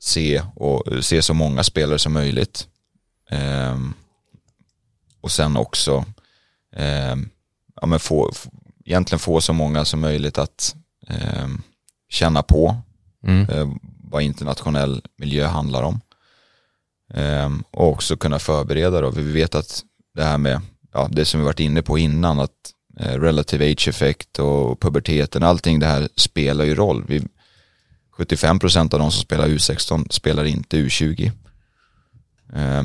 [0.00, 2.68] se, och, se så många spelare som möjligt.
[3.30, 3.78] Eh,
[5.20, 6.04] och sen också
[6.76, 7.16] eh,
[7.80, 8.32] ja, men få,
[8.84, 10.74] egentligen få så många som möjligt att
[11.08, 11.48] eh,
[12.08, 12.76] känna på
[13.26, 13.48] Mm.
[13.50, 13.68] eh,
[14.04, 16.00] vad internationell miljö handlar om.
[17.14, 19.82] Eh, och också kunna förbereda då, vi vet att
[20.14, 20.60] det här med,
[20.92, 22.50] ja, det som vi varit inne på innan, att
[23.00, 27.04] eh, relative age effekt och puberteten, allting det här spelar ju roll.
[27.08, 27.22] Vi,
[28.18, 31.30] 75% av de som spelar U16 spelar inte U20.
[32.54, 32.82] Eh,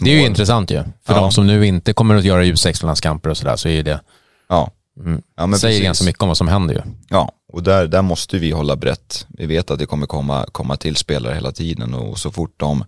[0.00, 0.82] det är ju intressant ju.
[1.04, 1.20] För ja.
[1.20, 4.00] de som nu inte kommer att göra U16-landskamper och sådär så är ju det
[4.48, 4.70] Ja.
[4.98, 5.22] Mm.
[5.36, 5.84] ja men säger precis.
[5.84, 6.80] ganska mycket om vad som händer ju.
[7.08, 9.26] Ja, och där, där måste vi hålla brett.
[9.28, 12.84] Vi vet att det kommer komma, komma till spelare hela tiden och så fort de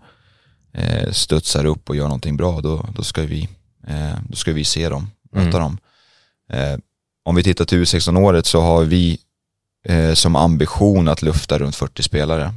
[0.73, 3.49] eh, studsar upp och gör någonting bra då, då, ska, vi,
[3.87, 5.61] eh, då ska vi se dem, möta mm.
[5.61, 5.79] dem.
[6.53, 6.79] Eh,
[7.25, 9.18] om vi tittar till U16-året så har vi
[9.85, 12.55] eh, som ambition att lufta runt 40 spelare.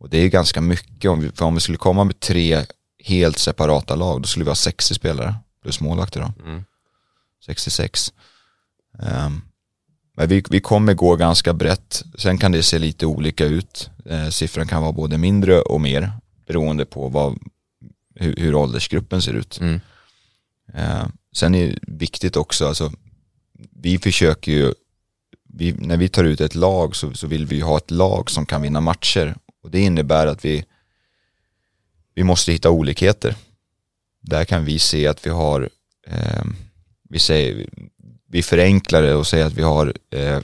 [0.00, 2.64] Och det är ganska mycket, om vi, för om vi skulle komma med tre
[3.04, 6.50] helt separata lag, då skulle vi ha 60 spelare plus målvakter då.
[6.50, 6.64] Mm.
[7.46, 8.12] 66.
[9.02, 9.40] Ehm,
[10.16, 12.04] men vi, vi kommer gå ganska brett.
[12.18, 13.90] Sen kan det se lite olika ut.
[14.04, 16.12] Eh, siffran kan vara både mindre och mer
[16.46, 17.38] beroende på vad,
[18.14, 19.60] hur, hur åldersgruppen ser ut.
[19.60, 19.80] Mm.
[20.74, 22.92] Eh, sen är det viktigt också, alltså,
[23.70, 24.74] vi försöker ju,
[25.44, 28.46] vi, när vi tar ut ett lag så, så vill vi ha ett lag som
[28.46, 29.34] kan vinna matcher.
[29.62, 30.64] Och det innebär att vi,
[32.14, 33.34] vi måste hitta olikheter.
[34.20, 35.68] Där kan vi se att vi har,
[36.06, 36.44] eh,
[37.08, 37.68] vi, säger,
[38.28, 40.40] vi förenklar det och säger att vi har eh,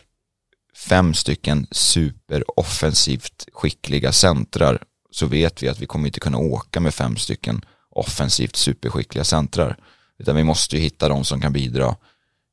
[0.76, 6.94] fem stycken superoffensivt skickliga centrar så vet vi att vi kommer inte kunna åka med
[6.94, 9.76] fem stycken offensivt superskickliga centrar.
[10.18, 11.96] Utan vi måste ju hitta de som kan bidra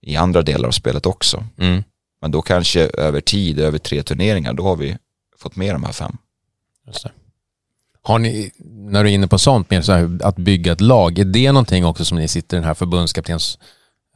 [0.01, 1.45] i andra delar av spelet också.
[1.57, 1.83] Mm.
[2.21, 4.97] Men då kanske över tid, över tre turneringar, då har vi
[5.37, 6.17] fått med de här fem.
[8.03, 11.19] Har ni, när du är inne på sånt, med så här, att bygga ett lag,
[11.19, 12.73] är det någonting också som ni sitter i den här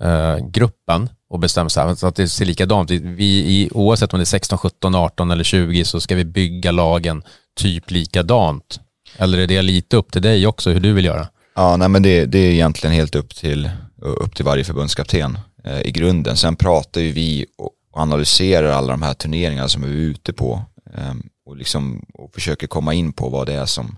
[0.01, 3.01] eh, gruppen och bestämmer så, här, så att det ser likadant ut?
[3.01, 7.23] Vi, oavsett om det är 16, 17, 18 eller 20 så ska vi bygga lagen
[7.57, 8.79] typ likadant?
[9.17, 11.27] Eller är det lite upp till dig också hur du vill göra?
[11.55, 13.69] Ja, nej men det, det är egentligen helt upp till,
[14.01, 16.37] upp till varje förbundskapten eh, i grunden.
[16.37, 20.61] Sen pratar ju vi och analyserar alla de här turneringarna som vi är ute på
[20.97, 21.13] eh,
[21.45, 23.97] och, liksom, och försöker komma in på vad det är som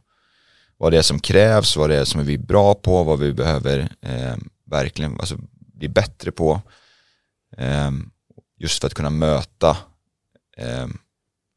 [0.79, 3.33] vad det är som krävs, vad det är som vi är bra på, vad vi
[3.33, 4.35] behöver eh,
[4.71, 5.37] verkligen alltså,
[5.77, 6.61] bli bättre på.
[7.57, 7.91] Eh,
[8.57, 9.77] just för att kunna möta
[10.57, 10.87] eh,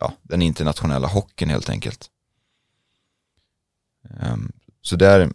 [0.01, 2.11] ja, den internationella hockeyn helt enkelt.
[4.33, 4.53] Um,
[4.83, 5.33] så där,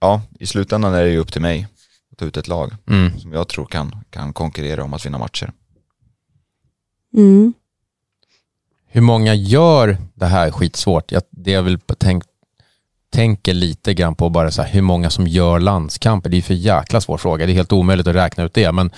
[0.00, 1.68] ja, i slutändan är det ju upp till mig
[2.12, 3.18] att ta ut ett lag mm.
[3.20, 5.52] som jag tror kan, kan konkurrera om att vinna matcher.
[7.14, 7.54] Mm.
[8.86, 11.12] Hur många gör det här skitsvårt?
[11.12, 12.24] Jag, det jag vill tänk,
[13.10, 16.30] tänker lite grann på bara så här, hur många som gör landskamper.
[16.30, 17.46] Det är för jäkla svår fråga.
[17.46, 18.72] Det är helt omöjligt att räkna ut det.
[18.72, 18.90] Men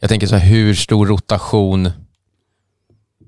[0.00, 1.90] jag tänker så här, hur stor rotation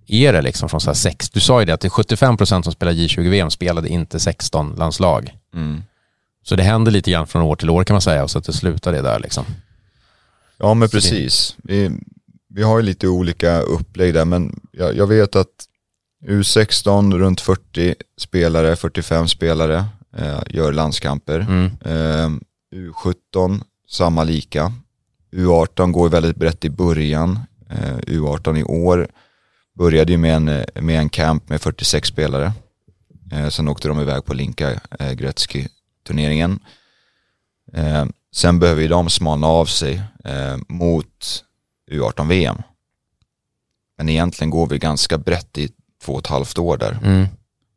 [0.07, 2.37] är det liksom från så här sex, du sa ju det att det är 75
[2.37, 5.37] procent som spelar J20-VM spelade inte 16 landslag.
[5.55, 5.83] Mm.
[6.42, 8.44] Så det händer lite grann från år till år kan man säga och så att
[8.44, 9.44] det slutar det där liksom.
[10.59, 11.57] Ja men precis.
[11.62, 11.90] Vi,
[12.49, 15.49] vi har ju lite olika upplägg där men jag, jag vet att
[16.27, 19.85] U16 runt 40 spelare, 45 spelare
[20.46, 21.40] gör landskamper.
[21.40, 21.64] Mm.
[21.64, 22.31] Eh,
[22.74, 24.72] U17 samma lika.
[25.33, 27.38] U18 går väldigt brett i början.
[27.70, 29.09] Eh, U18 i år
[29.76, 30.44] Började ju med en,
[30.85, 32.52] med en camp med 46 spelare.
[33.33, 36.61] Eh, sen åkte de iväg på Linka eh, Gretzky-turneringen.
[37.72, 41.44] Eh, sen behöver ju de smalna av sig eh, mot
[41.90, 42.62] U18-VM.
[43.98, 45.70] Men egentligen går vi ganska brett i
[46.05, 46.98] två och ett halvt år där.
[47.02, 47.26] Mm.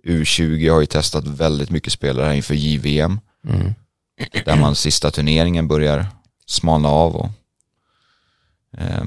[0.04, 3.20] U20 har ju testat väldigt mycket spelare inför JVM.
[3.48, 3.74] Mm.
[4.46, 6.06] Där man sista turneringen börjar
[6.46, 7.30] smalna av och
[8.78, 9.04] eh,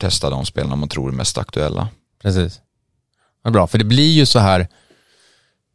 [0.00, 1.88] testa de spelarna man tror är mest aktuella.
[2.22, 2.60] Precis.
[3.44, 4.68] Ja, bra, för det blir ju så här,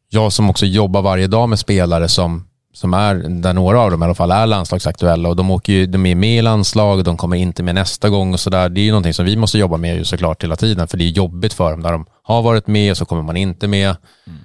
[0.09, 4.01] jag som också jobbar varje dag med spelare som, som är, där några av dem
[4.01, 7.03] i alla fall är landslagsaktuella och de, åker ju, de är med i landslag och
[7.03, 8.69] de kommer inte med nästa gång och sådär.
[8.69, 11.03] Det är ju någonting som vi måste jobba med ju såklart hela tiden för det
[11.03, 13.95] är jobbigt för dem när de har varit med och så kommer man inte med.
[14.27, 14.39] Mm.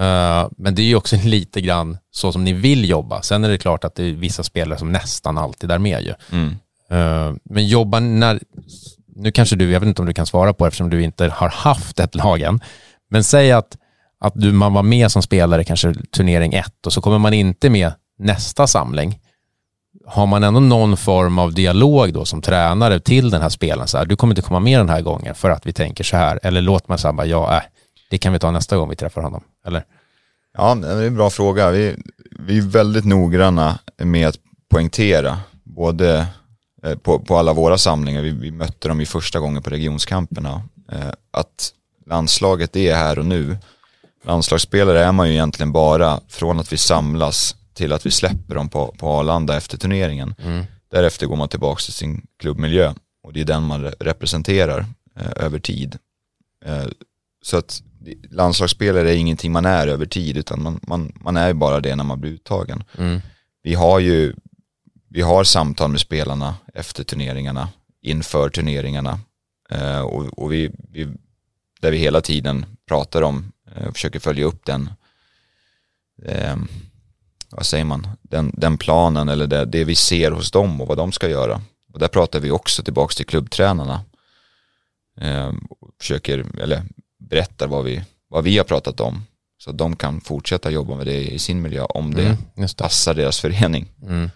[0.00, 3.22] Uh, men det är ju också lite grann så som ni vill jobba.
[3.22, 6.14] Sen är det klart att det är vissa spelare som nästan alltid är med ju.
[6.32, 6.48] Mm.
[6.92, 8.40] Uh, men jobba när,
[9.16, 11.48] nu kanske du, jag vet inte om du kan svara på eftersom du inte har
[11.48, 12.60] haft ett lag än,
[13.10, 13.76] men säg att,
[14.22, 17.70] att du, man var med som spelare kanske turnering ett och så kommer man inte
[17.70, 19.18] med nästa samling.
[20.06, 23.98] Har man ändå någon form av dialog då som tränare till den här spelaren, så
[23.98, 26.40] här, du kommer inte komma med den här gången för att vi tänker så här,
[26.42, 27.62] eller låter man säga, ja, äh,
[28.10, 29.84] det kan vi ta nästa gång vi träffar honom, eller?
[30.56, 31.70] Ja, det är en bra fråga.
[31.70, 31.96] Vi,
[32.38, 34.36] vi är väldigt noggranna med att
[34.70, 36.26] poängtera både
[36.84, 40.62] eh, på, på alla våra samlingar, vi, vi mötte dem ju första gången på regionskamperna,
[40.92, 41.72] eh, att
[42.06, 43.58] landslaget är här och nu.
[44.22, 48.68] Landslagsspelare är man ju egentligen bara från att vi samlas till att vi släpper dem
[48.68, 50.34] på, på Arlanda efter turneringen.
[50.38, 50.64] Mm.
[50.90, 52.94] Därefter går man tillbaka till sin klubbmiljö.
[53.22, 55.98] och det är den man re representerar eh, över tid.
[56.64, 56.86] Eh,
[57.42, 57.82] så att
[58.30, 62.04] landslagsspelare är ingenting man är över tid utan man, man, man är bara det när
[62.04, 62.84] man blir uttagen.
[62.98, 63.20] Mm.
[63.62, 64.34] Vi har ju
[65.14, 67.68] vi har samtal med spelarna efter turneringarna,
[68.02, 69.20] inför turneringarna
[69.70, 71.08] eh, och, och vi, vi,
[71.80, 74.90] där vi hela tiden pratar om, eh, försöker följa upp den
[76.24, 76.56] eh,
[77.50, 80.96] vad säger man, den, den planen eller det, det, vi ser hos dem och vad
[80.96, 81.62] de ska göra.
[81.92, 84.00] Och där pratar vi också tillbaka till klubbtränarna.
[85.20, 85.52] Eh,
[86.00, 86.82] försöker, eller
[87.18, 89.22] berättar vad vi, vad vi har pratat om.
[89.58, 92.76] Så att de kan fortsätta jobba med det i sin miljö om det, Mm, det.
[92.76, 93.88] passar deras förening.
[94.06, 94.30] Mm.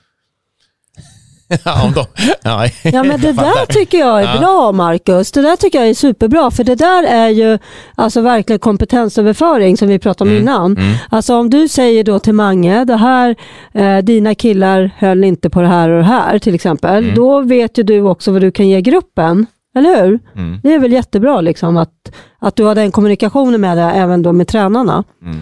[1.64, 2.04] ja, om de,
[2.42, 5.32] ja, Ja men det där tycker jag är bra Marcus.
[5.32, 7.58] Det där tycker jag är superbra för det där är ju
[7.94, 10.76] alltså verkligen kompetensöverföring som vi pratade om Mm, innan.
[10.76, 10.94] mm.
[11.10, 13.36] Alltså om du säger då till Mange, det här,
[13.72, 17.04] eh, dina killar höll inte på det här och det här till exempel.
[17.04, 17.14] Mm.
[17.14, 19.46] Då vet ju du också vad du kan ge gruppen.
[19.76, 20.18] Eller hur?
[20.36, 20.60] Mm.
[20.62, 24.32] Det är väl jättebra liksom att, att du har den kommunikationen med det även då
[24.32, 25.40] med tränarna Mm.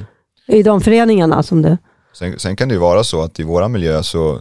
[0.48, 1.76] i de föreningarna som du...
[2.18, 4.40] Sen, sen kan det ju vara så att i våra miljö så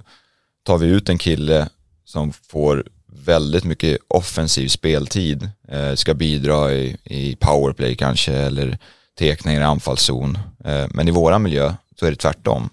[0.63, 1.69] tar vi ut en kille
[2.05, 8.77] som får väldigt mycket offensiv speltid, eh, ska bidra i, i powerplay kanske eller
[9.19, 10.37] tekningar i anfallszon.
[10.65, 12.69] Eh, men i våra miljö så är det tvärtom.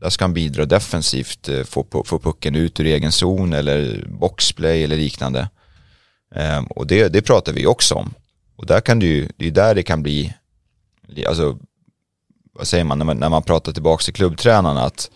[0.00, 4.84] Där ska han bidra defensivt, eh, få, få pucken ut ur egen zon eller boxplay
[4.84, 5.48] eller liknande.
[6.34, 8.14] Eh, och det, det pratar vi också om.
[8.56, 10.34] Och där kan det ju, det är där det kan bli,
[11.26, 11.58] alltså
[12.52, 15.10] vad säger man, när man, när man pratar tillbaka till klubbtränarna att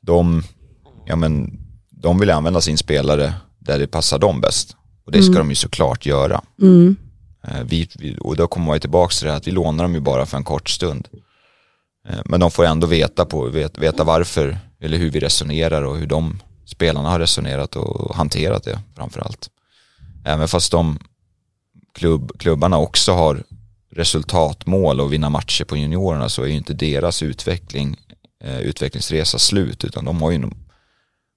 [0.00, 0.42] de,
[1.06, 1.58] ja men,
[1.90, 4.76] de vill använda sin spelare där det passar dem bäst.
[5.06, 6.40] Och det ska de ju såklart göra.
[6.62, 6.96] Mm.
[7.44, 9.84] Eh, Vi, vi, och då kommer man ju tillbaka till det här att vi lånar
[9.84, 11.08] dem ju bara för en kort stund.
[12.08, 15.96] Eh, Men de får ändå veta, på, vet, veta varför eller hur vi resonerar och
[15.96, 19.50] hur de spelarna har resonerat och hanterat det framförallt.
[20.24, 20.98] Även fast de
[21.94, 23.42] klubb, klubbarna också har
[23.90, 27.96] resultatmål och vinna matcher på juniorerna så är ju inte deras utveckling,
[28.44, 30.50] eh, utvecklingsresa slut utan de har ju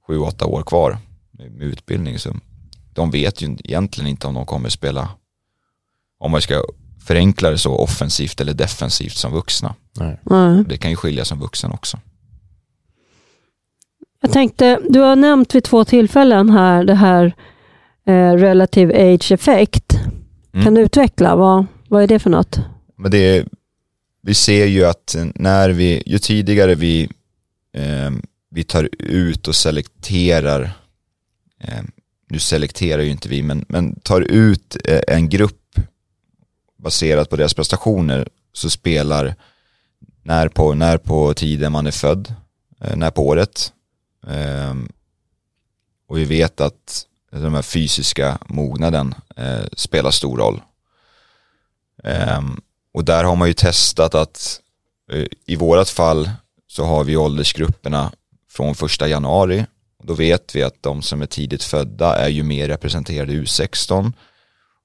[0.07, 0.97] sju, åtta år kvar
[1.31, 2.19] med, utbildning.
[2.19, 2.35] Så
[2.93, 5.09] de vet ju egentligen inte om de kommer spela,
[6.19, 6.63] om man ska
[7.05, 9.75] förenkla det så, offensivt eller defensivt som vuxna.
[9.99, 10.19] Nej.
[10.23, 10.63] Nej.
[10.67, 11.99] Det kan ju skilja som vuxen också.
[14.21, 17.35] Jag tänkte, du har nämnt vid två tillfällen här det här
[18.05, 19.93] eh, relative age effect.
[20.53, 20.63] Mm.
[20.63, 21.35] Kan du utveckla?
[21.35, 22.59] Vad, vad är det för något?
[22.97, 23.47] Men det är,
[24.21, 27.09] vi ser ju att när vi, ju tidigare vi,
[27.73, 28.11] eh,
[28.55, 30.71] vi tar ut och selekterar,
[31.59, 31.83] eh,
[32.29, 35.79] nu selekterar ju inte vi, men, men tar ut eh, en grupp
[36.77, 39.35] baserat på deras prestationer så spelar
[40.23, 42.33] när på, när på tiden man är född,
[42.81, 43.73] eh, när på året.
[44.27, 44.75] Eh,
[46.07, 50.61] och vi vet att den här fysiska mognaden eh, spelar stor roll.
[52.03, 52.61] Ehm,
[52.93, 54.61] och där har man ju testat att
[55.11, 56.29] eh, i vårat fall
[56.67, 58.11] så har vi åldersgrupperna
[58.55, 59.65] från första januari.
[60.03, 64.13] Då vet vi att de som är tidigt födda är ju mer representerade i U16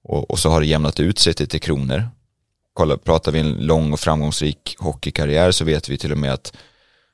[0.04, 2.08] och, och så har det jämnat ut sig till Tre Kronor.
[2.72, 6.52] Kolla, pratar vi en lång och framgångsrik hockeykarriär så vet vi till och med att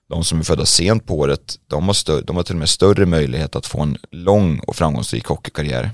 [0.09, 2.69] de som är födda sent på året, de har, stö- de har till och med
[2.69, 5.90] större möjlighet att få en lång och framgångsrik hockeykarriär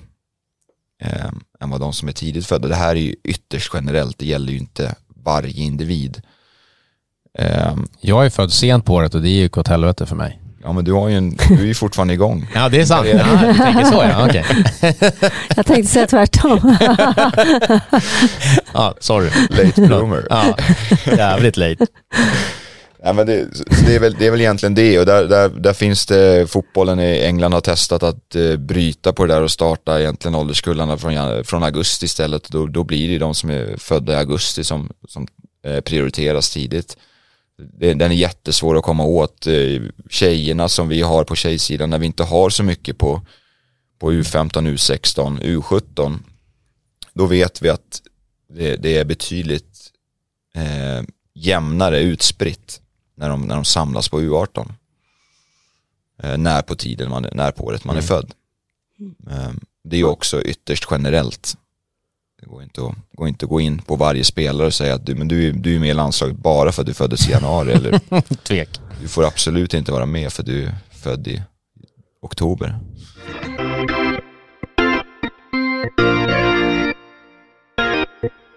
[1.02, 2.68] eh, än vad de som är tidigt födda.
[2.68, 6.22] Det här är ju ytterst generellt, det gäller ju inte varje individ.
[7.38, 10.41] Eh, Jag är född sent på året och det är ju åt helvete för mig
[10.62, 12.46] ja men du, har ju en, du är ju fortfarande igång.
[12.54, 13.08] Ja, det är sant.
[13.08, 14.44] Ja, du tänker så ja, okej.
[15.56, 16.76] Jag tänkte säga tvärtom.
[18.72, 19.30] Ja, sorry.
[19.50, 20.26] Late bloomer.
[20.30, 20.56] Ja,
[21.06, 21.86] jävligt late.
[23.04, 25.48] Ja, men det, så det, är väl, det är väl egentligen det och där, där,
[25.48, 29.50] där finns det, fotbollen i England har testat att eh, bryta på det där och
[29.50, 32.48] starta egentligen ålderskullarna från, från augusti istället.
[32.48, 35.26] Då, då blir det de som är födda i augusti som, som
[35.66, 36.96] eh, prioriteras tidigt.
[37.74, 39.46] Den är jättesvår att komma åt.
[39.46, 43.20] Eh, tjejerna som vi har på tjejsidan när vi inte har så mycket på,
[43.98, 46.18] på U15, U16, U17
[47.12, 48.02] då vet vi att
[48.48, 49.90] det, det är betydligt
[50.54, 52.80] eh, jämnare utspritt
[53.14, 54.72] när de, när de samlas på U18.
[56.22, 58.34] Eh, när på tiden, man, när på året man är född.
[59.30, 59.52] Eh,
[59.84, 61.56] det är också ytterst generellt.
[62.42, 65.06] Det går inte, att, går inte att gå in på varje spelare och säga att
[65.06, 67.32] du, men du, är- du är med i landslaget bara för att du föddes i
[67.32, 67.72] januari.
[67.72, 67.98] eller
[68.44, 68.80] Tvek.
[69.02, 71.42] du får absolut inte vara med för du är född i
[72.22, 72.78] oktober.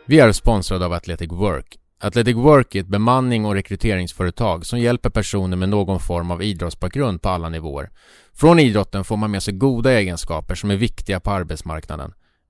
[0.05, 1.77] Vi är sponsrade av Athletic Work.
[1.99, 7.21] Athletic Work är ett bemanning och rekryteringsföretag som hjälper personer med någon form av idrottsbakgrund
[7.21, 7.89] på alla nivåer.
[8.33, 12.13] Från idrotten får man med sig goda egenskaper som är viktiga på arbetsmarknaden.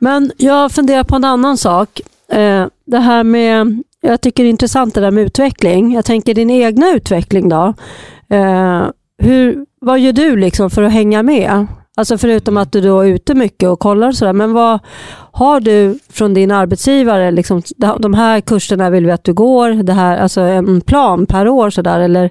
[0.00, 2.00] Men jag funderar på en annan sak.
[2.32, 5.94] Eh, det här med, jag tycker det är intressant det där med utveckling.
[5.94, 7.74] Jag tänker din egna utveckling då.
[8.30, 8.84] Eh,
[9.18, 11.66] hur, vad gör du liksom för att hänga med?
[11.96, 14.32] Alltså förutom att du då är ute mycket och kollar och sådär.
[14.32, 14.78] Men vad
[15.32, 17.30] har du från din arbetsgivare?
[17.30, 17.62] Liksom,
[17.98, 19.70] de här kurserna vill vi att du går.
[19.70, 22.00] Det här, alltså en plan per år sådär.
[22.00, 22.30] Eller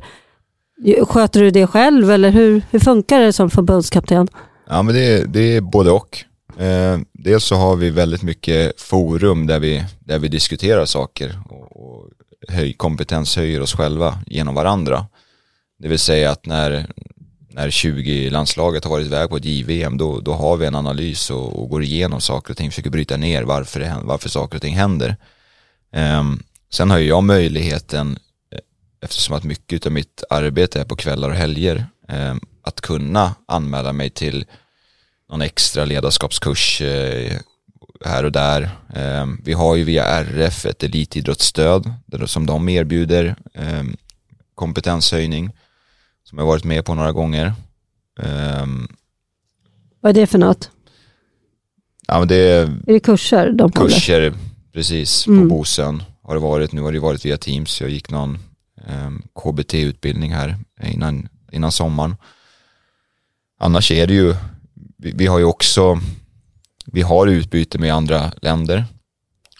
[1.05, 2.11] sköter du det själv?
[2.11, 4.27] Eller hur, hur funkar det som förbundskapten?
[4.69, 6.25] Ja men det, det är både och.
[6.59, 11.83] Eh, dels så har vi väldigt mycket forum där vi, där vi diskuterar saker och,
[11.83, 12.09] och
[12.47, 15.05] höj, kompetenshöjer oss själva genom varandra.
[15.79, 16.87] Det vill säga att när,
[17.49, 21.61] när 20-landslaget har varit iväg på ett JVM då, då har vi en analys och,
[21.61, 24.75] och går igenom saker och ting, försöker bryta ner varför, det, varför saker och ting
[24.75, 25.15] händer.
[25.93, 26.23] Eh,
[26.71, 28.19] sen har ju jag möjligheten,
[28.51, 28.59] eh,
[29.01, 33.93] eftersom att mycket av mitt arbete är på kvällar och helger, eh, att kunna anmäla
[33.93, 34.45] mig till
[35.29, 37.31] någon extra ledarskapskurs uh,
[38.05, 38.69] här och där.
[38.95, 41.93] Um, vi har ju via RF ett elitidrottsstöd
[42.25, 43.35] som de erbjuder
[44.55, 45.51] kompetenshöjning
[46.23, 47.53] som jag varit med på några gånger.
[50.01, 50.71] Vad är det för något?
[52.07, 54.37] Ja, men det är, är det kurser de Kurser, håller?
[54.73, 55.47] precis, på mm.
[55.47, 56.71] Bosön har det varit.
[56.71, 57.81] Nu har det varit via Teams.
[57.81, 58.37] Jag gick någon
[59.43, 62.15] KBT-utbildning här innan, innan sommaren.
[63.59, 64.35] Annars är det ju,
[64.99, 65.99] vi, vi, har ju också,
[66.85, 68.85] vi har utbyte med andra länder.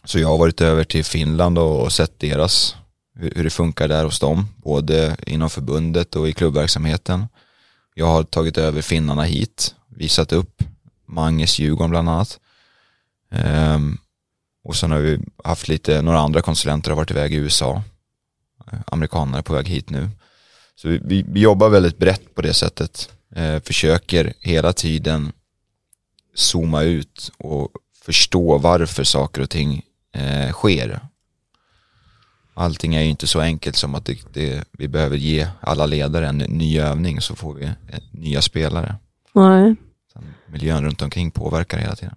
[0.04, 2.76] Så jag har varit över till Finland och, och sett deras
[3.16, 7.28] hur, det funkar där hos dem, både inom förbundet och i klubbverksamheten.
[7.96, 10.64] Jag har tagit över finnarna hit, visat upp
[11.06, 12.40] Manges Djurgården bland annat.
[13.76, 13.98] Um,
[14.64, 17.84] och sen har vi haft lite, några andra konsulenter har varit iväg i USA.
[18.86, 20.10] Amerikaner är på väg hit nu.
[20.76, 23.10] Så vi, vi, vi jobbar väldigt brett på det sättet.
[23.38, 25.32] Uh, försöker hela tiden
[26.34, 27.72] zooma ut och
[28.02, 29.82] förstå varför saker och ting
[30.18, 31.00] uh, sker
[32.60, 36.28] allting är ju inte så enkelt som att det, det, vi behöver ge alla ledare
[36.28, 37.72] en ny övning så får vi eh,
[38.12, 38.96] nya spelare.
[39.34, 39.76] Nej.
[40.14, 42.16] Sen miljön runt omkring påverkar hela tiden.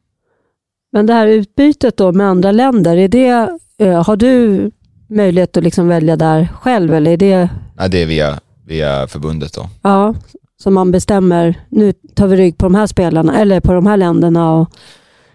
[0.92, 4.70] Men det här utbytet då med andra länder, är det, eh, har du
[5.06, 7.48] möjlighet att liksom välja där själv eller är det?
[7.76, 9.68] Nej, det är via, via förbundet då.
[9.82, 10.14] Ja,
[10.62, 13.96] så man bestämmer, nu tar vi rygg på de här spelarna eller på de här
[13.96, 14.70] länderna och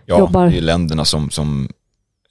[0.05, 0.45] ja, jobbar.
[0.45, 1.69] Ja, det är länderna som, som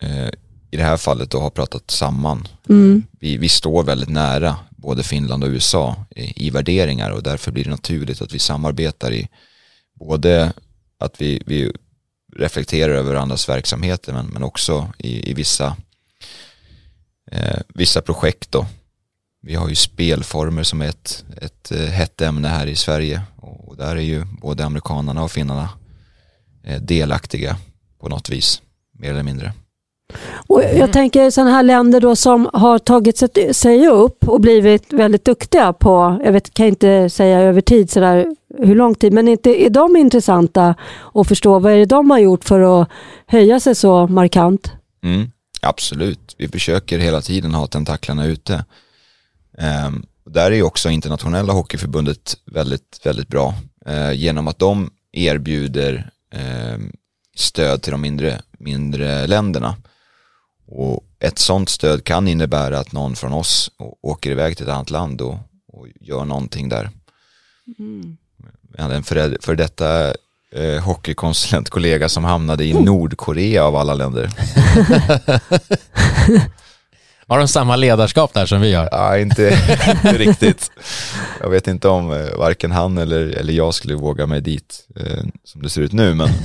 [0.03, 0.28] eh,
[0.70, 2.49] i det här fallet då har pratat samman.
[2.68, 3.03] Mm.
[3.20, 7.64] Vi, vi står väldigt nära både Finland och USA i, i värderingar och därför blir
[7.64, 9.28] det naturligt att vi samarbetar i
[9.94, 10.53] både
[10.99, 11.72] att vi, vi
[12.36, 15.76] reflekterar över andras verksamheter men, men också i, i vissa,
[17.32, 18.66] eh, vissa projekt då.
[19.47, 23.76] Vi har ju spelformer som är ett, ett eh, hett ämne här i Sverige och
[23.76, 25.68] där är ju både amerikanerna och finnarna
[26.64, 27.57] eh, delaktiga
[28.01, 28.62] på något vis,
[28.99, 29.53] mer eller mindre.
[30.47, 30.92] Och jag mm.
[30.92, 33.22] tänker sådana här länder då som har tagit
[33.57, 38.26] sig upp och blivit väldigt duktiga på, jag vet, kan inte säga över tid sådär
[38.59, 40.74] hur lång tid, men inte, är de intressanta
[41.14, 42.88] att förstå vad är det de har gjort för att
[43.26, 44.72] höja sig så markant?
[45.05, 45.30] Mm,
[45.61, 48.64] absolut, vi försöker hela tiden ha tentaklarna ute.
[49.59, 53.54] Um, där är också internationella hockeyförbundet väldigt, väldigt bra
[53.88, 56.11] uh, genom att de erbjuder
[56.74, 56.92] um,
[57.36, 59.76] stöd till de mindre, mindre länderna.
[60.66, 63.70] Och ett sånt stöd kan innebära att någon från oss
[64.02, 65.38] åker iväg till ett annat land och,
[65.72, 66.90] och gör någonting där.
[67.78, 68.16] Mm.
[68.72, 70.14] Vi hade en för, för detta
[70.52, 74.30] eh, hockeykonsulentkollega som hamnade i Nordkorea av alla länder.
[77.29, 78.89] Har de samma ledarskap där som vi har?
[78.93, 79.43] Ja, inte,
[80.05, 80.70] inte riktigt.
[81.41, 85.24] Jag vet inte om eh, varken han eller, eller jag skulle våga mig dit eh,
[85.45, 86.29] som det ser ut nu, men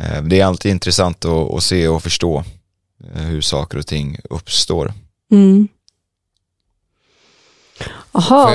[0.00, 2.44] Eh, det är alltid intressant att, att, se och förstå
[3.14, 4.92] eh, hur saker och ting uppstår.
[5.32, 5.68] Mm.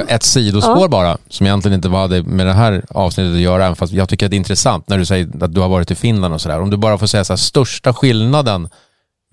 [0.08, 0.88] Ett sidospår Ja.
[0.88, 4.30] bara, som egentligen inte hade med det här avsnittet att göra, fast jag tycker att
[4.30, 6.62] det är intressant när du säger att du har varit i Finland och sådär.
[6.62, 8.70] Om du bara får säga så här, största skillnaden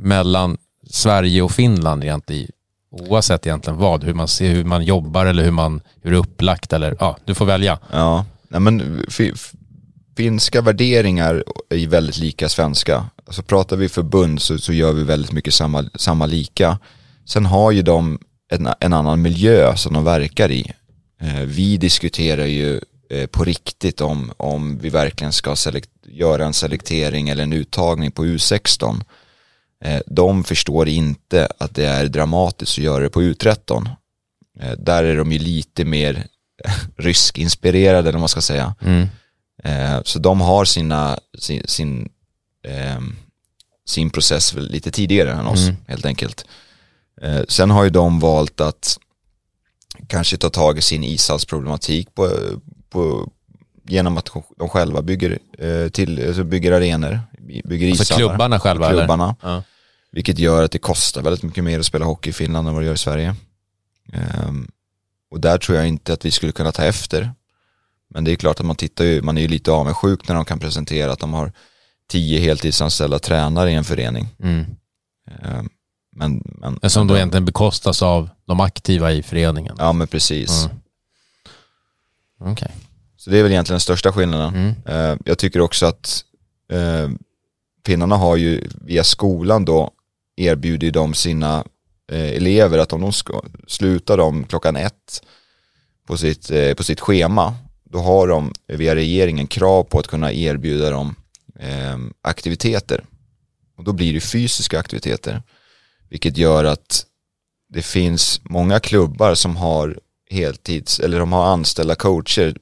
[0.03, 0.57] mellan
[0.91, 2.51] Sverige och Finland egentligen,
[2.91, 6.21] oavsett egentligen vad, hur man ser, hur man jobbar eller hur, man, hur det är
[6.21, 7.79] upplagt eller ja, du får välja.
[7.93, 9.07] Ja, nej men
[10.17, 13.07] finska värderingar är ju väldigt lika svenska.
[13.27, 16.79] Alltså pratar vi förbund så, så gör vi väldigt mycket samma, samma lika.
[17.25, 18.19] Sen har ju de
[18.51, 20.73] en, en annan miljö som de verkar i.
[21.21, 22.81] Eh, vi diskuterar ju
[23.11, 28.11] eh, på riktigt om, om vi verkligen ska selekt, göra en selektering eller en uttagning
[28.11, 29.01] på U16.
[29.85, 33.89] Eh, de förstår inte att det är dramatiskt att göra det på U13.
[34.61, 36.27] Eh, där är de ju lite mer
[36.97, 38.75] ryskinspirerade eller vad man ska säga.
[38.81, 39.09] Mm.
[39.65, 42.09] Eh, så de har sina, sin, sin,
[42.69, 43.17] ehm,
[43.87, 45.77] sin process lite tidigare än oss Mm.
[45.87, 46.45] helt enkelt.
[47.49, 48.99] Sen har ju de valt att
[50.07, 52.31] kanske ta tag i sin ishallsproblematik på,
[52.91, 53.31] på,
[53.89, 55.39] genom att de själva bygger,
[55.91, 57.21] till, alltså bygger arenor,
[57.65, 58.29] bygger Alltså ishallar.
[58.29, 59.37] klubbarna själva klubbarna.
[59.41, 59.63] Ja.
[60.13, 62.83] Vilket gör att det kostar väldigt mycket mer att spela hockey i Finland än vad
[62.83, 63.35] det gör i Sverige.
[64.13, 64.71] Ehm,
[65.31, 67.33] och där tror jag inte att vi skulle kunna ta efter.
[68.11, 70.45] Men det är klart att man tittar ju, man är ju lite avundsjuk när de
[70.45, 71.53] kan presentera att de har
[72.09, 74.29] tio heltidsanställda tränare i en förening.
[74.43, 74.65] Mm.
[75.43, 75.69] Ehm,
[76.17, 79.77] men, men, Men Som då egentligen bekostas av de aktiva i föreningen.
[79.79, 80.65] Ja men precis.
[80.65, 80.77] Mm.
[82.53, 82.71] Okej.
[83.17, 84.55] Så det är väl egentligen den största skillnaden.
[84.55, 84.75] Mm.
[85.13, 86.25] Eh, jag tycker också att
[86.73, 87.09] eh,
[87.87, 89.91] finnarna har ju via skolan då
[90.37, 91.65] erbjudit de sina
[92.13, 95.23] eh, elever att om de ska, slutar de klockan ett
[96.07, 97.55] på sitt, eh, på sitt schema
[97.85, 101.15] då har de via regeringen krav på att kunna erbjuda dem
[101.59, 103.05] eh, aktiviteter.
[103.77, 105.43] Och då blir det fysiska aktiviteter.
[106.11, 107.07] Vilket gör att
[107.69, 109.99] det finns många klubbar som har
[110.31, 112.57] heltids eller de har anställda coacher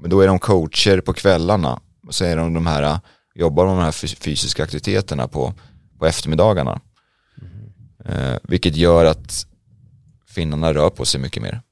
[0.00, 3.00] men då är de coacher på kvällarna och så är de de här,
[3.34, 5.54] jobbar med de här fys- fysiska aktiviteterna på,
[5.98, 6.80] på eftermiddagarna.
[8.04, 9.46] Eh, vilket gör att
[10.28, 11.62] finnarna rör på sig mycket mer.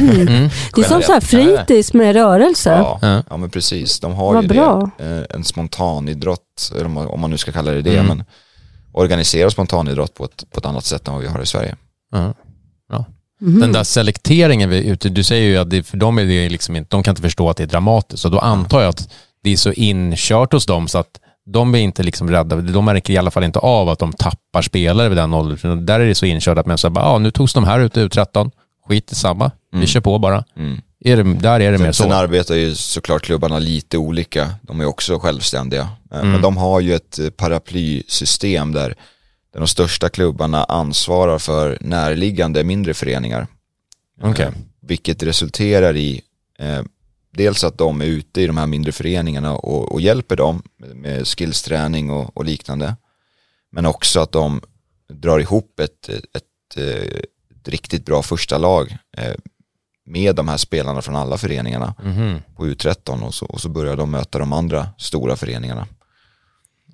[0.00, 0.48] Mm.
[0.74, 2.70] Det är som så här fritids med rörelse.
[2.70, 3.22] Ja, Ja.
[3.30, 4.00] ja men precis.
[4.00, 4.90] De har Vad ju bra.
[4.98, 5.04] det.
[5.04, 8.06] Eh, en spontanidrott, eller om man- nu ska kalla det det, Mm.
[8.16, 8.24] men
[8.92, 11.76] organisera spontanidrott på ett, på ett annat sätt än vad vi har i Sverige.
[12.12, 12.34] Ja.
[13.40, 13.60] Mhm.
[13.60, 16.76] Den där selekteringen, vi ute, du säger ju att det, för dem är det liksom
[16.76, 18.24] inte, de kan inte förstå att det är dramatiskt.
[18.24, 19.08] Och då antar jag att
[19.46, 22.56] det är så inkört hos dem så att de är inte liksom rädda.
[22.56, 25.86] De märker i alla fall inte av att de tappar spelare vid den åldern.
[25.86, 27.96] Där är det så inkört att man säger bara, ah, nu togs de här ut
[27.96, 28.50] i U13.
[28.88, 29.50] Skit i samma.
[29.72, 29.86] Vi Mm.
[29.86, 30.44] kör på bara.
[30.56, 30.80] Mm.
[31.00, 32.16] Är det, där är det mer Sen, sen så.
[32.16, 34.50] arbetar ju såklart klubbarna lite olika.
[34.62, 35.88] De är också självständiga.
[36.12, 36.30] Eh, Mm.
[36.32, 38.94] Men de har ju ett eh, paraplysystem där,
[39.58, 43.46] de största klubbarna ansvarar för närliggande mindre föreningar.
[44.22, 44.44] Okej.
[44.46, 46.20] Eh, Vilket resulterar i
[47.36, 50.62] dels att de är ute i de här mindre föreningarna och, och hjälper dem
[50.94, 52.96] med, skillsträning och, och liknande.
[53.72, 54.60] Men också att de
[55.12, 56.76] drar ihop ett, ett, ett,
[57.56, 59.34] ett riktigt bra första lag eh,
[60.06, 62.38] med de här spelarna från alla föreningarna Mhm.
[62.56, 65.86] på U13 och så, och så börjar de möta de andra stora föreningarna.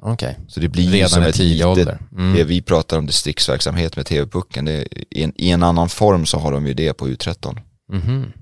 [0.04, 0.38] Okej.
[0.48, 1.98] Så det blir Redan som ett tidig ålder.
[2.12, 2.34] Mm.
[2.34, 4.86] det vi pratar om distriktsverksamhet med TV-pucken, i,
[5.36, 7.58] i en annan form så har de ju det på U13.
[7.92, 8.32] Mhm.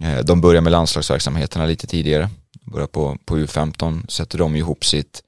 [0.00, 2.28] Eh, De börjar med landslagsverksamheterna lite tidigare.
[2.72, 5.22] Börjar på, på U15, sätter de ihop sitt,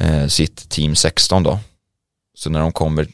[0.00, 1.58] eh, sitt team 16 då.
[2.34, 3.08] Så när de kommer,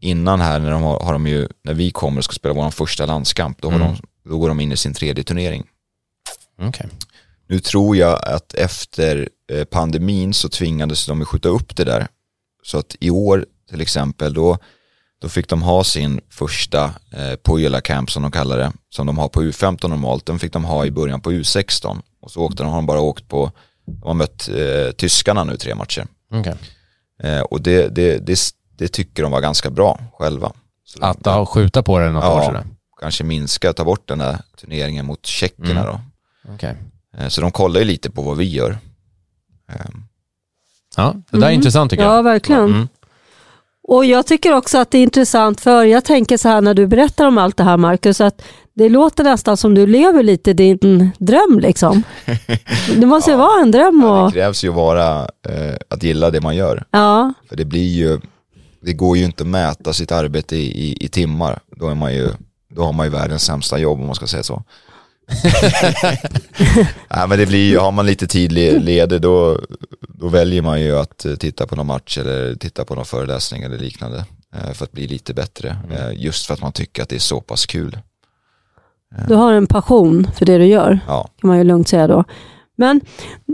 [0.00, 2.70] innan här när, de har, har de ju, när vi kommer och ska spela vår
[2.70, 3.88] första landskamp, då, har Mm.
[4.22, 5.64] de, då går de in i sin tredje turnering.
[6.62, 6.86] Okej.
[7.48, 12.08] Nu tror jag att efter eh, pandemin så tvingades de att skjuta upp det där.
[12.62, 14.58] Så att i år till exempel då,
[15.18, 19.18] då fick de ha sin första eh, Pojala Camp som de kallar det, som de
[19.18, 22.00] har på U15 normalt, den fick de ha i början på U16.
[22.20, 23.52] Och så åkte de, har de bara åkt på,
[23.86, 26.06] de har mött eh, tyskarna nu tre matcher.
[26.32, 26.54] Okej.
[27.22, 28.38] Eh, och det, det, det,
[28.78, 30.52] det tycker de var ganska bra själva.
[30.84, 32.44] Så de- Att ja, skjuta på det något år Ja.
[32.44, 32.64] sådär.
[33.00, 35.84] kanske minska, ta bort den där turneringen mot tjeckerna Mm.
[35.86, 36.00] då.
[36.54, 36.76] Okej.
[37.18, 38.78] Eh, Så de kollar ju lite på vad vi gör.
[39.68, 40.04] Ehm,
[40.96, 41.54] Ja, det där är Mm.
[41.54, 42.22] intressant tycker Ja, jag.
[42.22, 42.64] verkligen.
[42.64, 42.88] Mm.
[43.88, 46.86] Och jag tycker också att det är intressant för jag tänker så här när du
[46.86, 48.42] berättar om allt det här Marcus, att
[48.74, 52.02] det låter nästan som du lever lite din dröm liksom.
[52.96, 53.42] Det måste ju Ja.
[53.46, 56.84] vara en dröm Ja, och det krävs ju vara eh, att gilla det man gör.
[56.90, 58.20] ja, För det blir ju,
[58.80, 61.58] det går ju inte att mäta sitt arbete i, i, i timmar.
[61.76, 62.28] Då, är man ju,
[62.68, 64.62] då har man ju världens sämsta jobb om man ska säga så.
[67.10, 69.60] Nej, men det blir ju, har man lite tid le- ledig då,
[70.08, 73.62] då väljer man ju att eh, titta på någon match eller titta på någon föreläsning
[73.62, 74.24] eller liknande.
[74.56, 75.76] eh, för att bli lite bättre.
[75.92, 77.98] Eh, just för att man tycker att det är så pass kul.
[79.28, 82.24] Du har en passion för det du gör, Ja, kan man ju lugnt säga då.
[82.76, 83.00] Men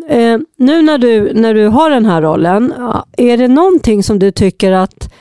[0.09, 2.75] eh, nu när du, när du har den här rollen,
[3.17, 5.13] är det någonting som du tycker att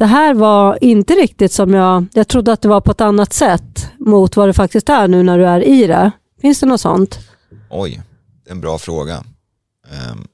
[0.00, 3.32] det här var inte riktigt som jag, jag trodde att det var på ett annat
[3.32, 6.10] sätt mot vad det faktiskt är nu när du är i det?
[6.40, 7.18] Finns det något sånt?
[7.70, 8.02] oj,
[8.44, 9.24] det är en bra fråga.
[9.90, 10.26] Ehm,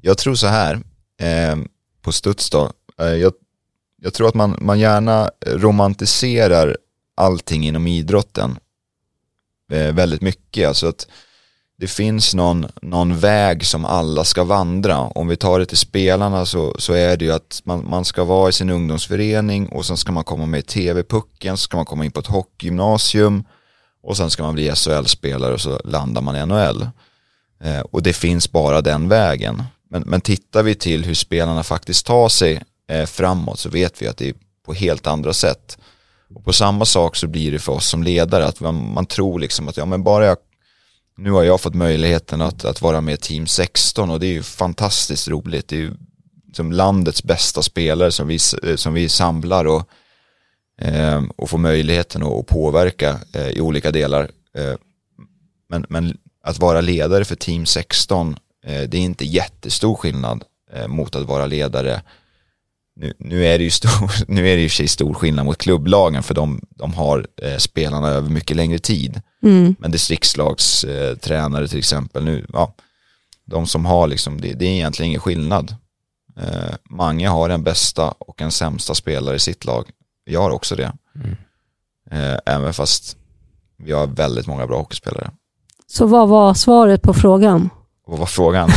[0.00, 0.80] jag tror så här,
[1.20, 1.68] ehm,
[2.02, 3.32] på studs då, eh, jag,
[4.02, 6.76] jag tror att man, man gärna romantiserar
[7.14, 8.58] allting inom idrotten
[9.72, 10.68] eh, väldigt mycket.
[10.68, 11.08] Alltså att
[11.78, 14.98] det finns någon, någon väg som alla ska vandra.
[14.98, 18.24] Om vi tar det till spelarna så, så är det ju att man, man ska
[18.24, 21.86] vara i sin ungdomsförening och sen ska man komma med i TV-pucken, så ska man
[21.86, 23.44] komma in på ett hockeygymnasium
[24.02, 26.88] och sen ska man bli SHL-spelare och så landar man i NHL.
[27.64, 29.62] Eh, och det finns bara den vägen.
[29.90, 34.08] Men, men tittar vi till hur spelarna faktiskt tar sig eh, framåt så vet vi
[34.08, 34.34] att det är
[34.66, 35.78] på helt andra sätt.
[36.34, 39.38] Och på samma sak så blir det för oss som ledare att man, man tror
[39.38, 40.36] liksom att ja men bara jag
[41.22, 44.32] nu har jag fått möjligheten att, att vara med i Team 16 och det är
[44.32, 45.68] ju fantastiskt roligt.
[45.68, 45.92] Det är ju
[46.52, 49.88] som landets bästa spelare som vi, eh, som vi samlar och,
[50.80, 54.30] eh, och får möjligheten att, att påverka eh, i olika delar.
[54.54, 54.74] Eh,
[55.68, 60.88] men, men att vara ledare för Team 16, eh, det är inte jättestor skillnad eh,
[60.88, 62.02] mot att vara ledare
[63.02, 66.22] nu, nu, är det ju stor, nu är det ju sig stor skillnad mot klubblagen
[66.22, 69.20] för de, de har eh, spelarna över mycket längre tid.
[69.42, 69.76] Mm.
[69.78, 72.74] Men distriktslagstränare eh, tränare till exempel nu, ja,
[73.44, 75.76] de som har liksom, det, det är egentligen ingen skillnad.
[76.36, 79.90] Eh, Mange har en bästa och en sämsta spelare i sitt lag.
[80.24, 80.92] Jag har också det.
[81.14, 81.36] Mm.
[82.10, 83.16] Eh, även fast
[83.76, 85.30] vi har väldigt många bra hockeyspelare.
[85.86, 87.70] Så vad var svaret på frågan?
[88.06, 88.70] Vad var frågan?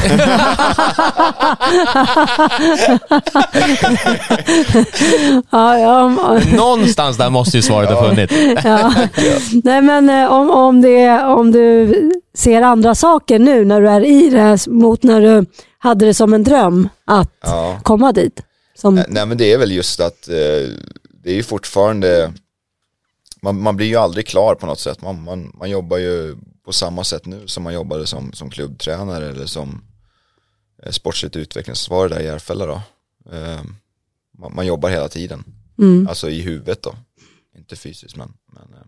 [5.51, 6.09] ja, ja,
[6.55, 8.33] Någonstans där måste ju svaret ha funnits.
[8.63, 8.93] ja.
[9.63, 14.05] Nej, men eh, om, om, det, om du ser andra saker nu när du är
[14.05, 15.45] i det mot när du
[15.77, 17.79] hade det som en dröm att ja.
[17.83, 18.41] komma dit.
[18.75, 20.69] Som, Nej men det är väl just att eh,
[21.23, 22.33] det är ju fortfarande
[23.41, 25.01] man, man blir ju aldrig klar på något sätt.
[25.01, 26.35] Man, man, man jobbar ju
[26.65, 29.83] på samma sätt nu som man jobbade som, som klubbtränare eller som
[30.83, 32.81] eh, sportsligt utvecklingsansvarig där i Järfälla då.
[33.31, 33.61] Eh,
[34.37, 35.43] man, man jobbar hela tiden,
[35.77, 36.07] mm.
[36.07, 36.95] alltså i huvudet då.
[37.57, 38.85] Inte fysiskt men, men eh,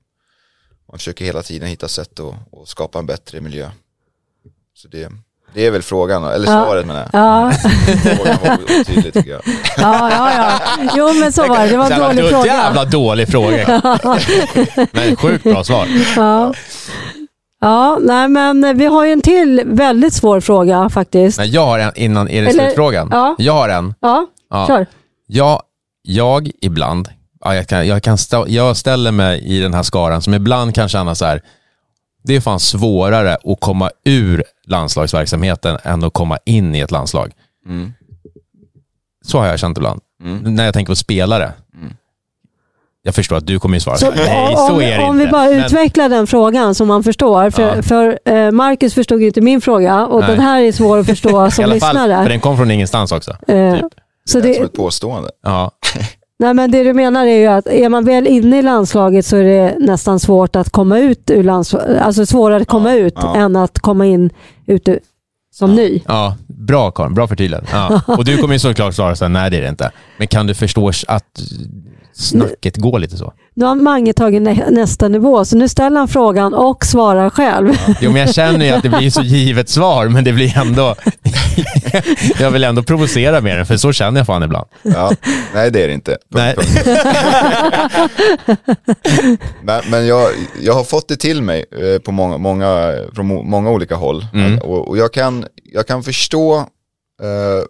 [0.87, 3.69] man försöker hela tiden hitta sätt att, att skapa en bättre miljö.
[4.73, 5.11] Så det,
[5.53, 6.65] det är väl frågan, eller Ja.
[6.65, 7.09] svaret menar jag.
[7.13, 7.51] Ja.
[8.15, 9.41] Frågan var otydlig tycker jag.
[9.77, 10.89] ja, ja, ja.
[10.95, 11.67] Jo, men så var det.
[11.67, 12.45] Det var en dålig fråga.
[12.45, 13.81] Jävla dålig fråga.
[14.91, 15.87] Men sjukt bra svar.
[16.15, 16.53] Ja.
[17.61, 21.37] Ja, nej men vi har ju en till väldigt svår fråga faktiskt.
[21.39, 23.07] Nej, jag har en innan, är det Eller- slutfrågan?
[23.11, 23.35] ja.
[23.37, 23.93] Jag har en.
[23.99, 24.67] Ja, Ja.
[24.67, 24.85] kör.
[25.27, 25.61] Jag,
[26.01, 30.21] jag ibland, ja, jag, kan, jag, kan sta, jag ställer mig i den här skaran
[30.21, 31.41] som ibland kan känna så här,
[32.23, 37.31] det är fan svårare att komma ur landslagsverksamheten än att komma in i ett landslag.
[37.65, 37.93] Mm.
[39.25, 40.01] Så har jag känt ibland.
[40.23, 40.55] Mm.
[40.55, 41.51] När jag tänker på spelare.
[41.75, 41.93] Mm.
[43.07, 45.25] Jag förstår att du kommer ju svara Så, nej, om, så är det om inte.
[45.25, 47.49] vi bara Men- utvecklar den frågan som man förstår.
[47.49, 47.81] För, Ja.
[47.81, 50.29] för eh, Marcus förstod ju inte min fråga och Nej.
[50.29, 52.27] den här är svår att förstå I som alla fall, för lyssnare.
[52.29, 53.31] den kom från ingenstans också.
[53.47, 53.83] Eh, typ.
[54.25, 55.29] så Det är som det, ett påstående.
[55.43, 55.71] Ja.
[56.39, 59.37] nej, men det du menar är ju att är man väl inne i landslaget så
[59.37, 62.01] är det nästan svårt att komma ut ur landslaget.
[62.01, 63.35] Alltså svårare att komma ut ja.
[63.35, 64.29] än att komma in
[64.65, 64.99] ute
[65.53, 66.01] som ny.
[66.07, 67.67] Ja, bra Karin, bra förtydligande.
[67.71, 68.01] Ja.
[68.07, 69.91] Och du kommer ju såklart svara så här, nej det är det inte.
[70.17, 71.23] Men kan du förstå att
[72.17, 73.33] snacket går lite så?
[73.53, 77.73] Nu har Mange tagit nä nästa nivå så nu ställer han frågan och svarar själv.
[78.01, 80.95] Jo, men jag känner ju att det blir så givet svar, men det blir ändå...
[82.39, 84.67] jag vill ändå provocera med den, för så känner jag fan ibland.
[84.81, 85.11] Ja,
[85.53, 86.11] nej det är det inte.
[86.11, 86.55] Punkt, Nej.
[86.55, 86.87] punkt.
[89.61, 90.29] men men jag,
[90.61, 94.25] jag har fått det till mig eh, på många, många, från många olika håll.
[94.33, 94.59] Mm.
[94.59, 96.57] Och, och jag, kan, jag kan förstå,
[97.21, 97.65] eh,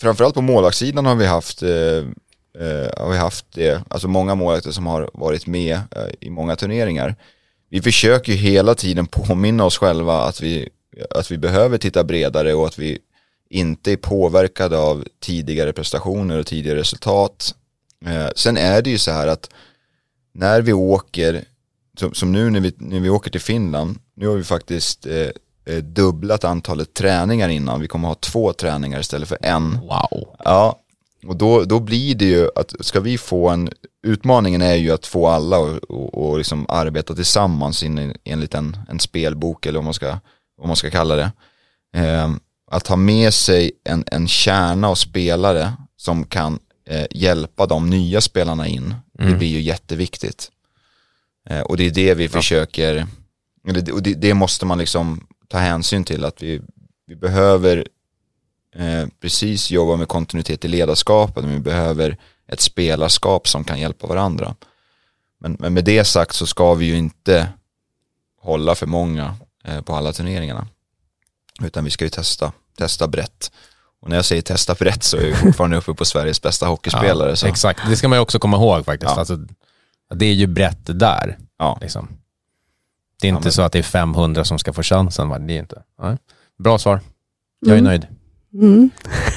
[0.00, 1.68] framförallt på målvaktssidan har vi haft, eh,
[2.58, 6.56] eh, har vi haft det, alltså många målvakter som har varit med eh, i många
[6.56, 7.14] turneringar.
[7.68, 10.68] Vi försöker ju hela tiden påminna oss själva att vi,
[11.10, 12.98] att vi behöver titta bredare och att vi
[13.50, 17.54] inte är påverkade av tidigare prestationer och tidigare resultat.
[18.06, 19.50] Eh, sen är det ju så här att
[20.32, 21.44] när vi åker,
[21.98, 25.28] som, som nu när vi, när vi åker till Finland, nu har vi faktiskt eh,
[25.64, 27.80] eh, dubblat antalet träningar innan.
[27.80, 29.80] Vi kommer ha två träningar istället för en.
[29.80, 30.36] Wow.
[30.44, 30.80] Ja,
[31.26, 33.70] och då, då blir det ju att ska vi få en,
[34.06, 38.76] utmaningen är ju att få alla och, och, och liksom arbeta tillsammans in, enligt en,
[38.88, 40.18] en spelbok eller vad man ska,
[40.56, 41.32] vad man ska kalla det.
[41.94, 42.30] Eh,
[42.70, 46.58] att ha med sig en, en kärna av spelare som kan
[46.88, 49.32] eh, hjälpa de nya spelarna in, Mm.
[49.32, 50.50] det blir ju jätteviktigt.
[51.48, 53.06] Eh, och det är det vi försöker,
[53.68, 56.60] eller, och det, det måste man liksom ta hänsyn till att vi,
[57.06, 57.86] vi behöver
[58.76, 62.16] eh, precis jobba med kontinuitet i ledarskapet, men vi behöver
[62.48, 64.54] ett spelarskap som kan hjälpa varandra.
[65.40, 67.48] Men, men med det sagt så ska vi ju inte
[68.40, 70.66] hålla för många eh, på alla turneringarna.
[71.62, 73.52] Utan vi ska ju testa, testa brett.
[74.02, 77.36] Och när jag säger testa brett så är vi fortfarande uppe på Sveriges bästa hockeyspelare.
[77.36, 79.10] så, Exakt, det ska man ju också komma ihåg faktiskt.
[79.12, 79.18] Ja.
[79.18, 79.38] Alltså,
[80.14, 81.38] det är ju brett där.
[81.58, 81.78] ja.
[81.80, 82.08] Liksom.
[83.20, 85.28] Det är inte men- så att det är 500 som ska få chansen.
[85.28, 85.38] Va?
[85.38, 85.82] Det är inte.
[86.02, 86.16] Nej.
[86.58, 87.00] Bra svar.
[87.60, 87.84] Jag är Mm.
[87.84, 88.06] nöjd.
[88.54, 88.90] Mm.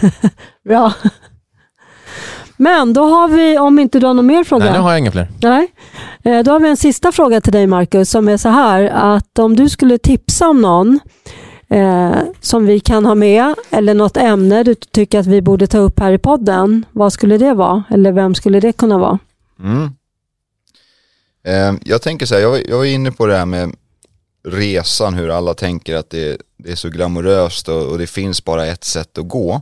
[0.65, 0.93] Bra.
[2.57, 4.65] Men då har vi, om inte du har någon mer fråga?
[4.65, 5.27] Nej, nu har jag inga fler.
[5.41, 5.67] Nej.
[6.23, 9.39] Eh, Då har vi en sista fråga till dig Marcus som är så här att
[9.39, 10.99] om du skulle tipsa om någon
[11.69, 12.11] eh,
[12.41, 15.99] som vi kan ha med eller något ämne du tycker att vi borde ta upp
[15.99, 16.85] här i podden.
[16.91, 17.83] Vad skulle det vara?
[17.89, 19.19] Eller vem skulle det kunna vara?
[19.59, 19.89] Mm.
[21.47, 23.75] Eh, jag tänker så här, jag, jag var inne på det här med
[24.43, 28.65] resan, hur alla tänker att det, det är så glamoröst och, och det finns bara
[28.65, 29.61] ett sätt att gå.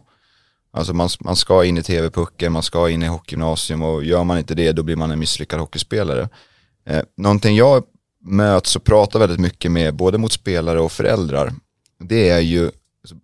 [0.73, 4.37] Alltså man, man ska in i tv-pucken, man ska in i hockeygymnasium och gör man
[4.37, 6.29] inte det då blir man en misslyckad hockeyspelare.
[6.85, 7.83] Eh, någonting jag
[8.23, 11.53] möts och pratar väldigt mycket med både mot spelare och föräldrar
[12.03, 13.15] det är ju alltså,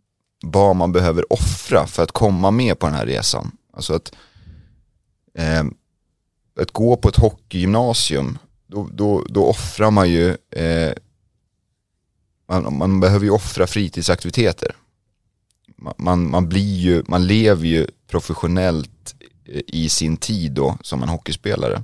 [0.44, 3.52] vad man behöver offra för att komma med på den här resan.
[3.74, 4.12] Alltså att
[5.38, 5.64] eh,
[6.62, 8.38] att gå på ett hockeygymnasium,
[8.68, 10.94] då, då, då offrar man ju, eh,
[12.48, 14.76] man, man behöver ju offra fritidsaktiviteter.
[15.76, 21.04] Man, man, man blir ju, man lever ju professionellt eh, i sin tid då som
[21.04, 21.84] en hockeyspelare.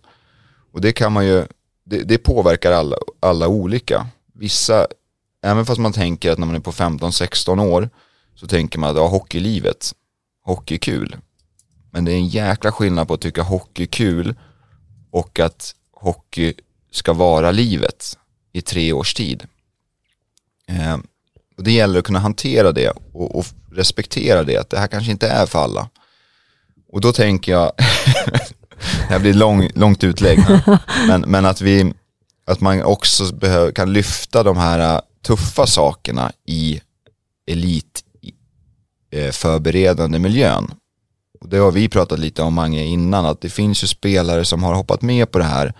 [0.71, 1.45] Och det kan man ju,
[1.85, 4.07] det, det påverkar alla, alla olika.
[4.33, 4.87] Vissa,
[5.41, 7.89] även fast man tänker att när man är på 15-16 år
[8.35, 9.93] så tänker man att ja, hockeylivet,
[10.43, 11.15] hockey är kul.
[11.91, 14.35] Men det är en jäkla skillnad på att tycka hockey är kul
[15.11, 16.53] och att hockey
[16.91, 18.17] ska vara livet
[18.51, 19.47] i tre års tid.
[20.67, 20.97] Eh,
[21.57, 25.11] och det gäller att kunna hantera det och, och respektera det, att det här kanske
[25.11, 25.89] inte är för alla.
[26.91, 27.71] Och då tänker jag,
[28.77, 30.39] det här blir lång, långt utlägg,
[31.07, 31.93] men, men att, vi,
[32.45, 36.81] att man också behöver, kan lyfta de här äh, tuffa sakerna i
[37.47, 38.03] elit
[39.11, 40.73] eh, miljön.
[41.41, 44.63] Och det har vi pratat lite om Mange innan, att det finns ju spelare som
[44.63, 45.73] har hoppat med på det här,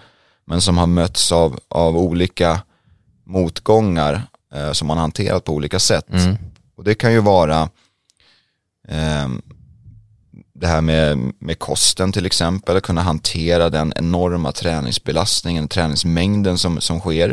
[0.46, 2.62] men som har mötts av, av olika
[3.26, 4.22] motgångar
[4.54, 6.10] eh, som man hanterat på olika sätt.
[6.10, 6.36] Mm.
[6.76, 7.70] Och det kan ju vara
[8.88, 9.42] ehm,
[10.54, 16.82] det här med, med kosten till exempel, att kunna hantera den enorma träningsbelastningen, träningsmängden som,
[16.82, 17.30] som sker.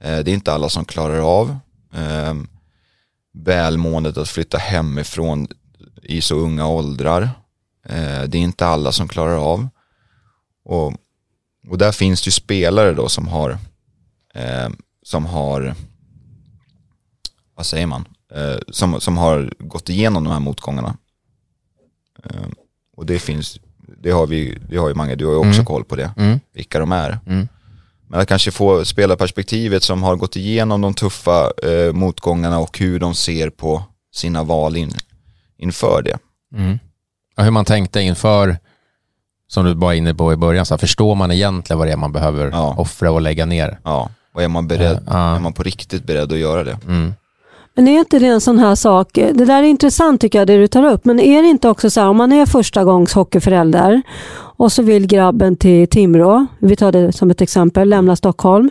[0.00, 1.56] Eh, det är inte alla som klarar av.
[1.94, 2.48] Ehm,
[3.32, 5.48] välmåendet att flytta hemifrån
[6.02, 7.22] i så unga åldrar.
[7.86, 9.68] Eh, det är inte alla som klarar av.
[10.64, 10.94] Och,
[11.68, 13.50] och där finns det ju spelare då som har,
[14.34, 14.68] eh,
[15.02, 15.74] som har,
[17.60, 20.96] vad säger man, eh, som, som har gått igenom de här motgångarna.
[22.24, 22.46] Eh,
[22.96, 23.58] och det finns,
[24.02, 25.64] det har vi, det har ju många, du har ju också Mm.
[25.64, 26.40] koll på det, Mm.
[26.54, 27.18] vilka de är.
[27.26, 27.48] Mm.
[28.08, 32.98] Men att kanske få spelarperspektivet som har gått igenom de tuffa eh, motgångarna och hur
[32.98, 33.82] de ser på
[34.14, 34.92] sina val in,
[35.58, 36.18] inför det.
[36.54, 36.78] Mm.
[37.36, 38.58] Och hur man tänkte inför,
[39.48, 41.96] som du var inne på i början, så här, förstår man egentligen vad det är
[41.96, 42.74] man behöver Ja.
[42.78, 43.78] offra och lägga ner?
[43.84, 45.36] Ja, och är man beredd, Ja.
[45.36, 46.78] är man på riktigt beredd att göra det?
[46.88, 47.12] Mm.
[47.74, 50.56] Men är inte det en sån här sak, det där är intressant tycker jag det
[50.56, 53.12] du tar upp, men är det inte också så här om man är första gångs
[53.12, 54.02] hockeyförälder
[54.32, 58.70] och så vill grabben till Timrå, vi tar det som ett exempel, lämna Stockholm.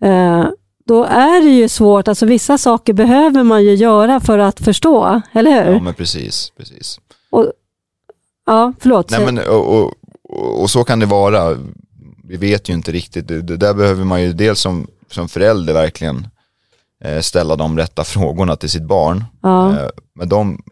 [0.00, 0.44] Eh,
[0.86, 5.22] då är det ju svårt, alltså vissa saker behöver man ju göra för att förstå,
[5.32, 5.72] eller hur?
[5.72, 7.00] Ja men precis, precis.
[7.30, 7.52] Och,
[8.46, 9.10] ja, förlåt.
[9.10, 9.92] Nej men och, och,
[10.60, 11.58] och, så kan det vara.
[12.24, 13.28] Vi vet ju inte riktigt.
[13.28, 16.26] Det, det där behöver man ju dels som, som förälder verkligen
[17.20, 19.24] ställa de rätta frågorna till sitt barn.
[19.42, 19.78] ja.
[19.80, 20.62] Eh, men, de,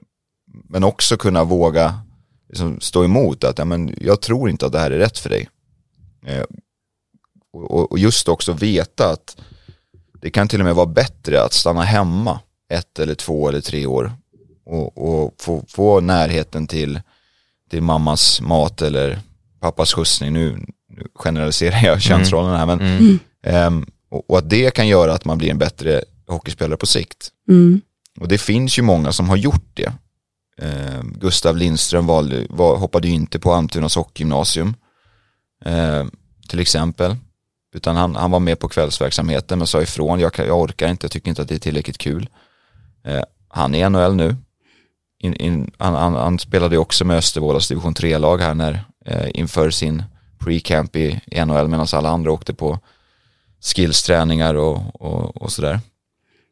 [0.68, 1.94] men också kunna våga
[2.48, 5.30] liksom, stå emot att ja, men jag tror inte att det här är rätt för
[5.30, 5.48] dig.
[6.26, 6.44] Eh,
[7.52, 9.36] och, och just också veta att
[10.20, 12.40] det kan till och med vara bättre att stanna hemma
[12.72, 14.12] ett eller två eller tre år
[14.66, 17.00] och, och få, få närheten till,
[17.70, 19.18] till mammas mat eller
[19.60, 20.32] pappas skjutsning.
[20.32, 23.18] Nu, nu generaliserar jag könsrollen här men Mm.
[23.46, 26.02] ehm, och, och att det kan göra att man blir en bättre
[26.32, 27.28] hockeyspelare på sikt.
[27.48, 27.80] Mm.
[28.20, 29.92] Och det finns ju många som har gjort det.
[30.58, 34.74] Eh, Gustav Lindström valde, var, hoppade ju inte på Almtunas hockeygymnasium
[35.64, 36.04] eh,
[36.48, 37.16] till exempel.
[37.74, 41.12] Utan han, han var med på kvällsverksamheten men sa ifrån, jag, jag orkar inte, jag
[41.12, 42.28] tycker inte att det är tillräckligt kul.
[43.04, 44.36] Eh, han är i NHL nu.
[45.18, 49.28] In, in, han, han, han spelade ju också med Östervålas division 3-lag här när eh,
[49.34, 50.02] inför sin
[50.38, 52.78] pre-camp i, i NHL medan alla andra åkte på
[53.60, 55.80] skillsträningar och, och, och sådär.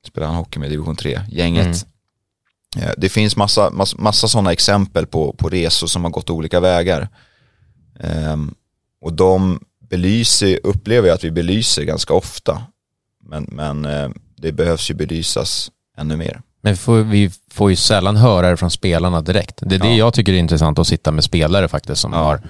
[0.07, 1.87] Spelade han hockey med division 3-gänget.
[2.77, 2.89] Mm.
[2.89, 6.61] Eh, det finns massa, massa, massa sådana exempel på, på resor som har gått olika
[6.61, 7.09] vägar.
[8.01, 8.55] Um,
[9.01, 12.63] och de belyser, upplever jag att vi belyser ganska ofta.
[13.25, 16.43] Men, men eh, det behövs ju belysas ännu mer.
[16.63, 19.59] Men får, vi får ju sällan höra det från spelarna direkt.
[19.63, 19.85] Det är ja.
[19.85, 22.19] det jag tycker är intressant att sitta med spelare faktiskt som ja.
[22.19, 22.43] har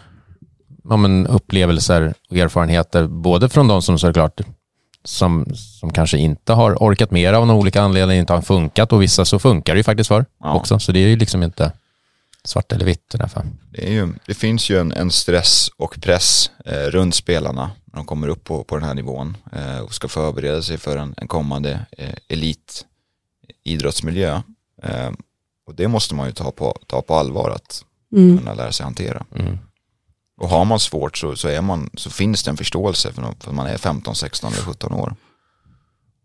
[0.84, 4.40] ja, men upplevelser och erfarenheter, både från de som såklart
[5.04, 9.02] som, som kanske inte har orkat mer av någon olika anledning, inte har funkat och
[9.02, 10.54] vissa så funkar det ju faktiskt för ja.
[10.54, 10.78] också.
[10.78, 11.72] Så det är ju liksom inte
[12.44, 13.46] svart eller vitt ungefär.
[13.70, 17.96] Det, är ju, det finns ju en, en stress och press eh, runt spelarna när
[17.96, 21.14] de kommer upp på, på den här nivån eh, och ska förbereda sig för en,
[21.16, 24.42] en kommande eh, elitidrottsmiljö.
[24.82, 25.10] Eh,
[25.66, 28.38] och det måste man ju ta på, ta på allvar att mm.
[28.38, 29.26] kunna lära sig hantera.
[29.34, 29.58] Mm.
[30.40, 33.52] Och har man svårt så, så, är man, så finns det en förståelse för, att
[33.52, 35.14] man är 15, 16 eller 17 år.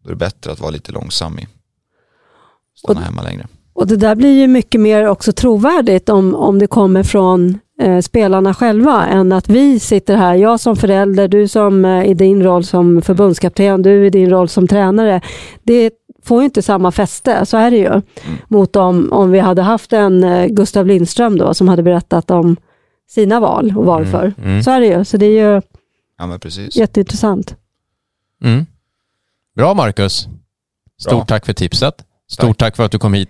[0.03, 1.47] Då är det bättre att vara lite långsam i.
[2.75, 3.47] Stanna och, hemma längre.
[3.73, 7.99] Och det där blir ju mycket mer också trovärdigt om, om det kommer från eh,
[7.99, 12.43] spelarna själva än att vi sitter här, jag som förälder, du som eh, i din
[12.43, 15.21] roll som förbundskapten, du i din roll som tränare.
[15.63, 15.91] Det
[16.23, 17.87] får ju inte samma fäste, så är det ju.
[17.87, 18.03] Mm.
[18.47, 22.57] Mot om, om vi hade haft en eh, Gustav Lindström då som hade berättat om
[23.07, 24.33] sina val och varför.
[24.37, 24.49] Mm.
[24.49, 24.63] Mm.
[24.63, 25.05] Så är det ju.
[25.05, 25.61] Så det är ju
[26.17, 26.75] ja, men precis.
[26.75, 27.55] jätteintressant.
[28.43, 28.65] Mm.
[29.55, 30.27] Bra Marcus.
[31.01, 31.25] Stort Bra.
[31.25, 31.95] tack för tipset.
[32.31, 32.57] Stort tack.
[32.57, 33.29] tack för att du kom hit,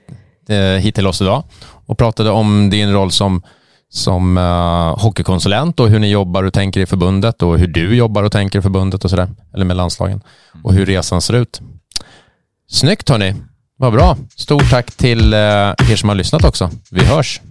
[0.49, 1.43] eh, hit till oss idag
[1.85, 3.41] och pratade om din roll som,
[3.89, 8.23] som uh, hockeykonsulent och hur ni jobbar och tänker i förbundet och hur du jobbar
[8.23, 10.21] och tänker i förbundet och sådär, eller med landslagen
[10.63, 11.61] och hur resan ser ut.
[12.67, 13.35] Snyggt hörni,
[13.77, 14.17] vad bra.
[14.35, 15.39] Stort tack till uh,
[15.91, 16.69] er som har lyssnat också.
[16.91, 17.41] Vi hörs.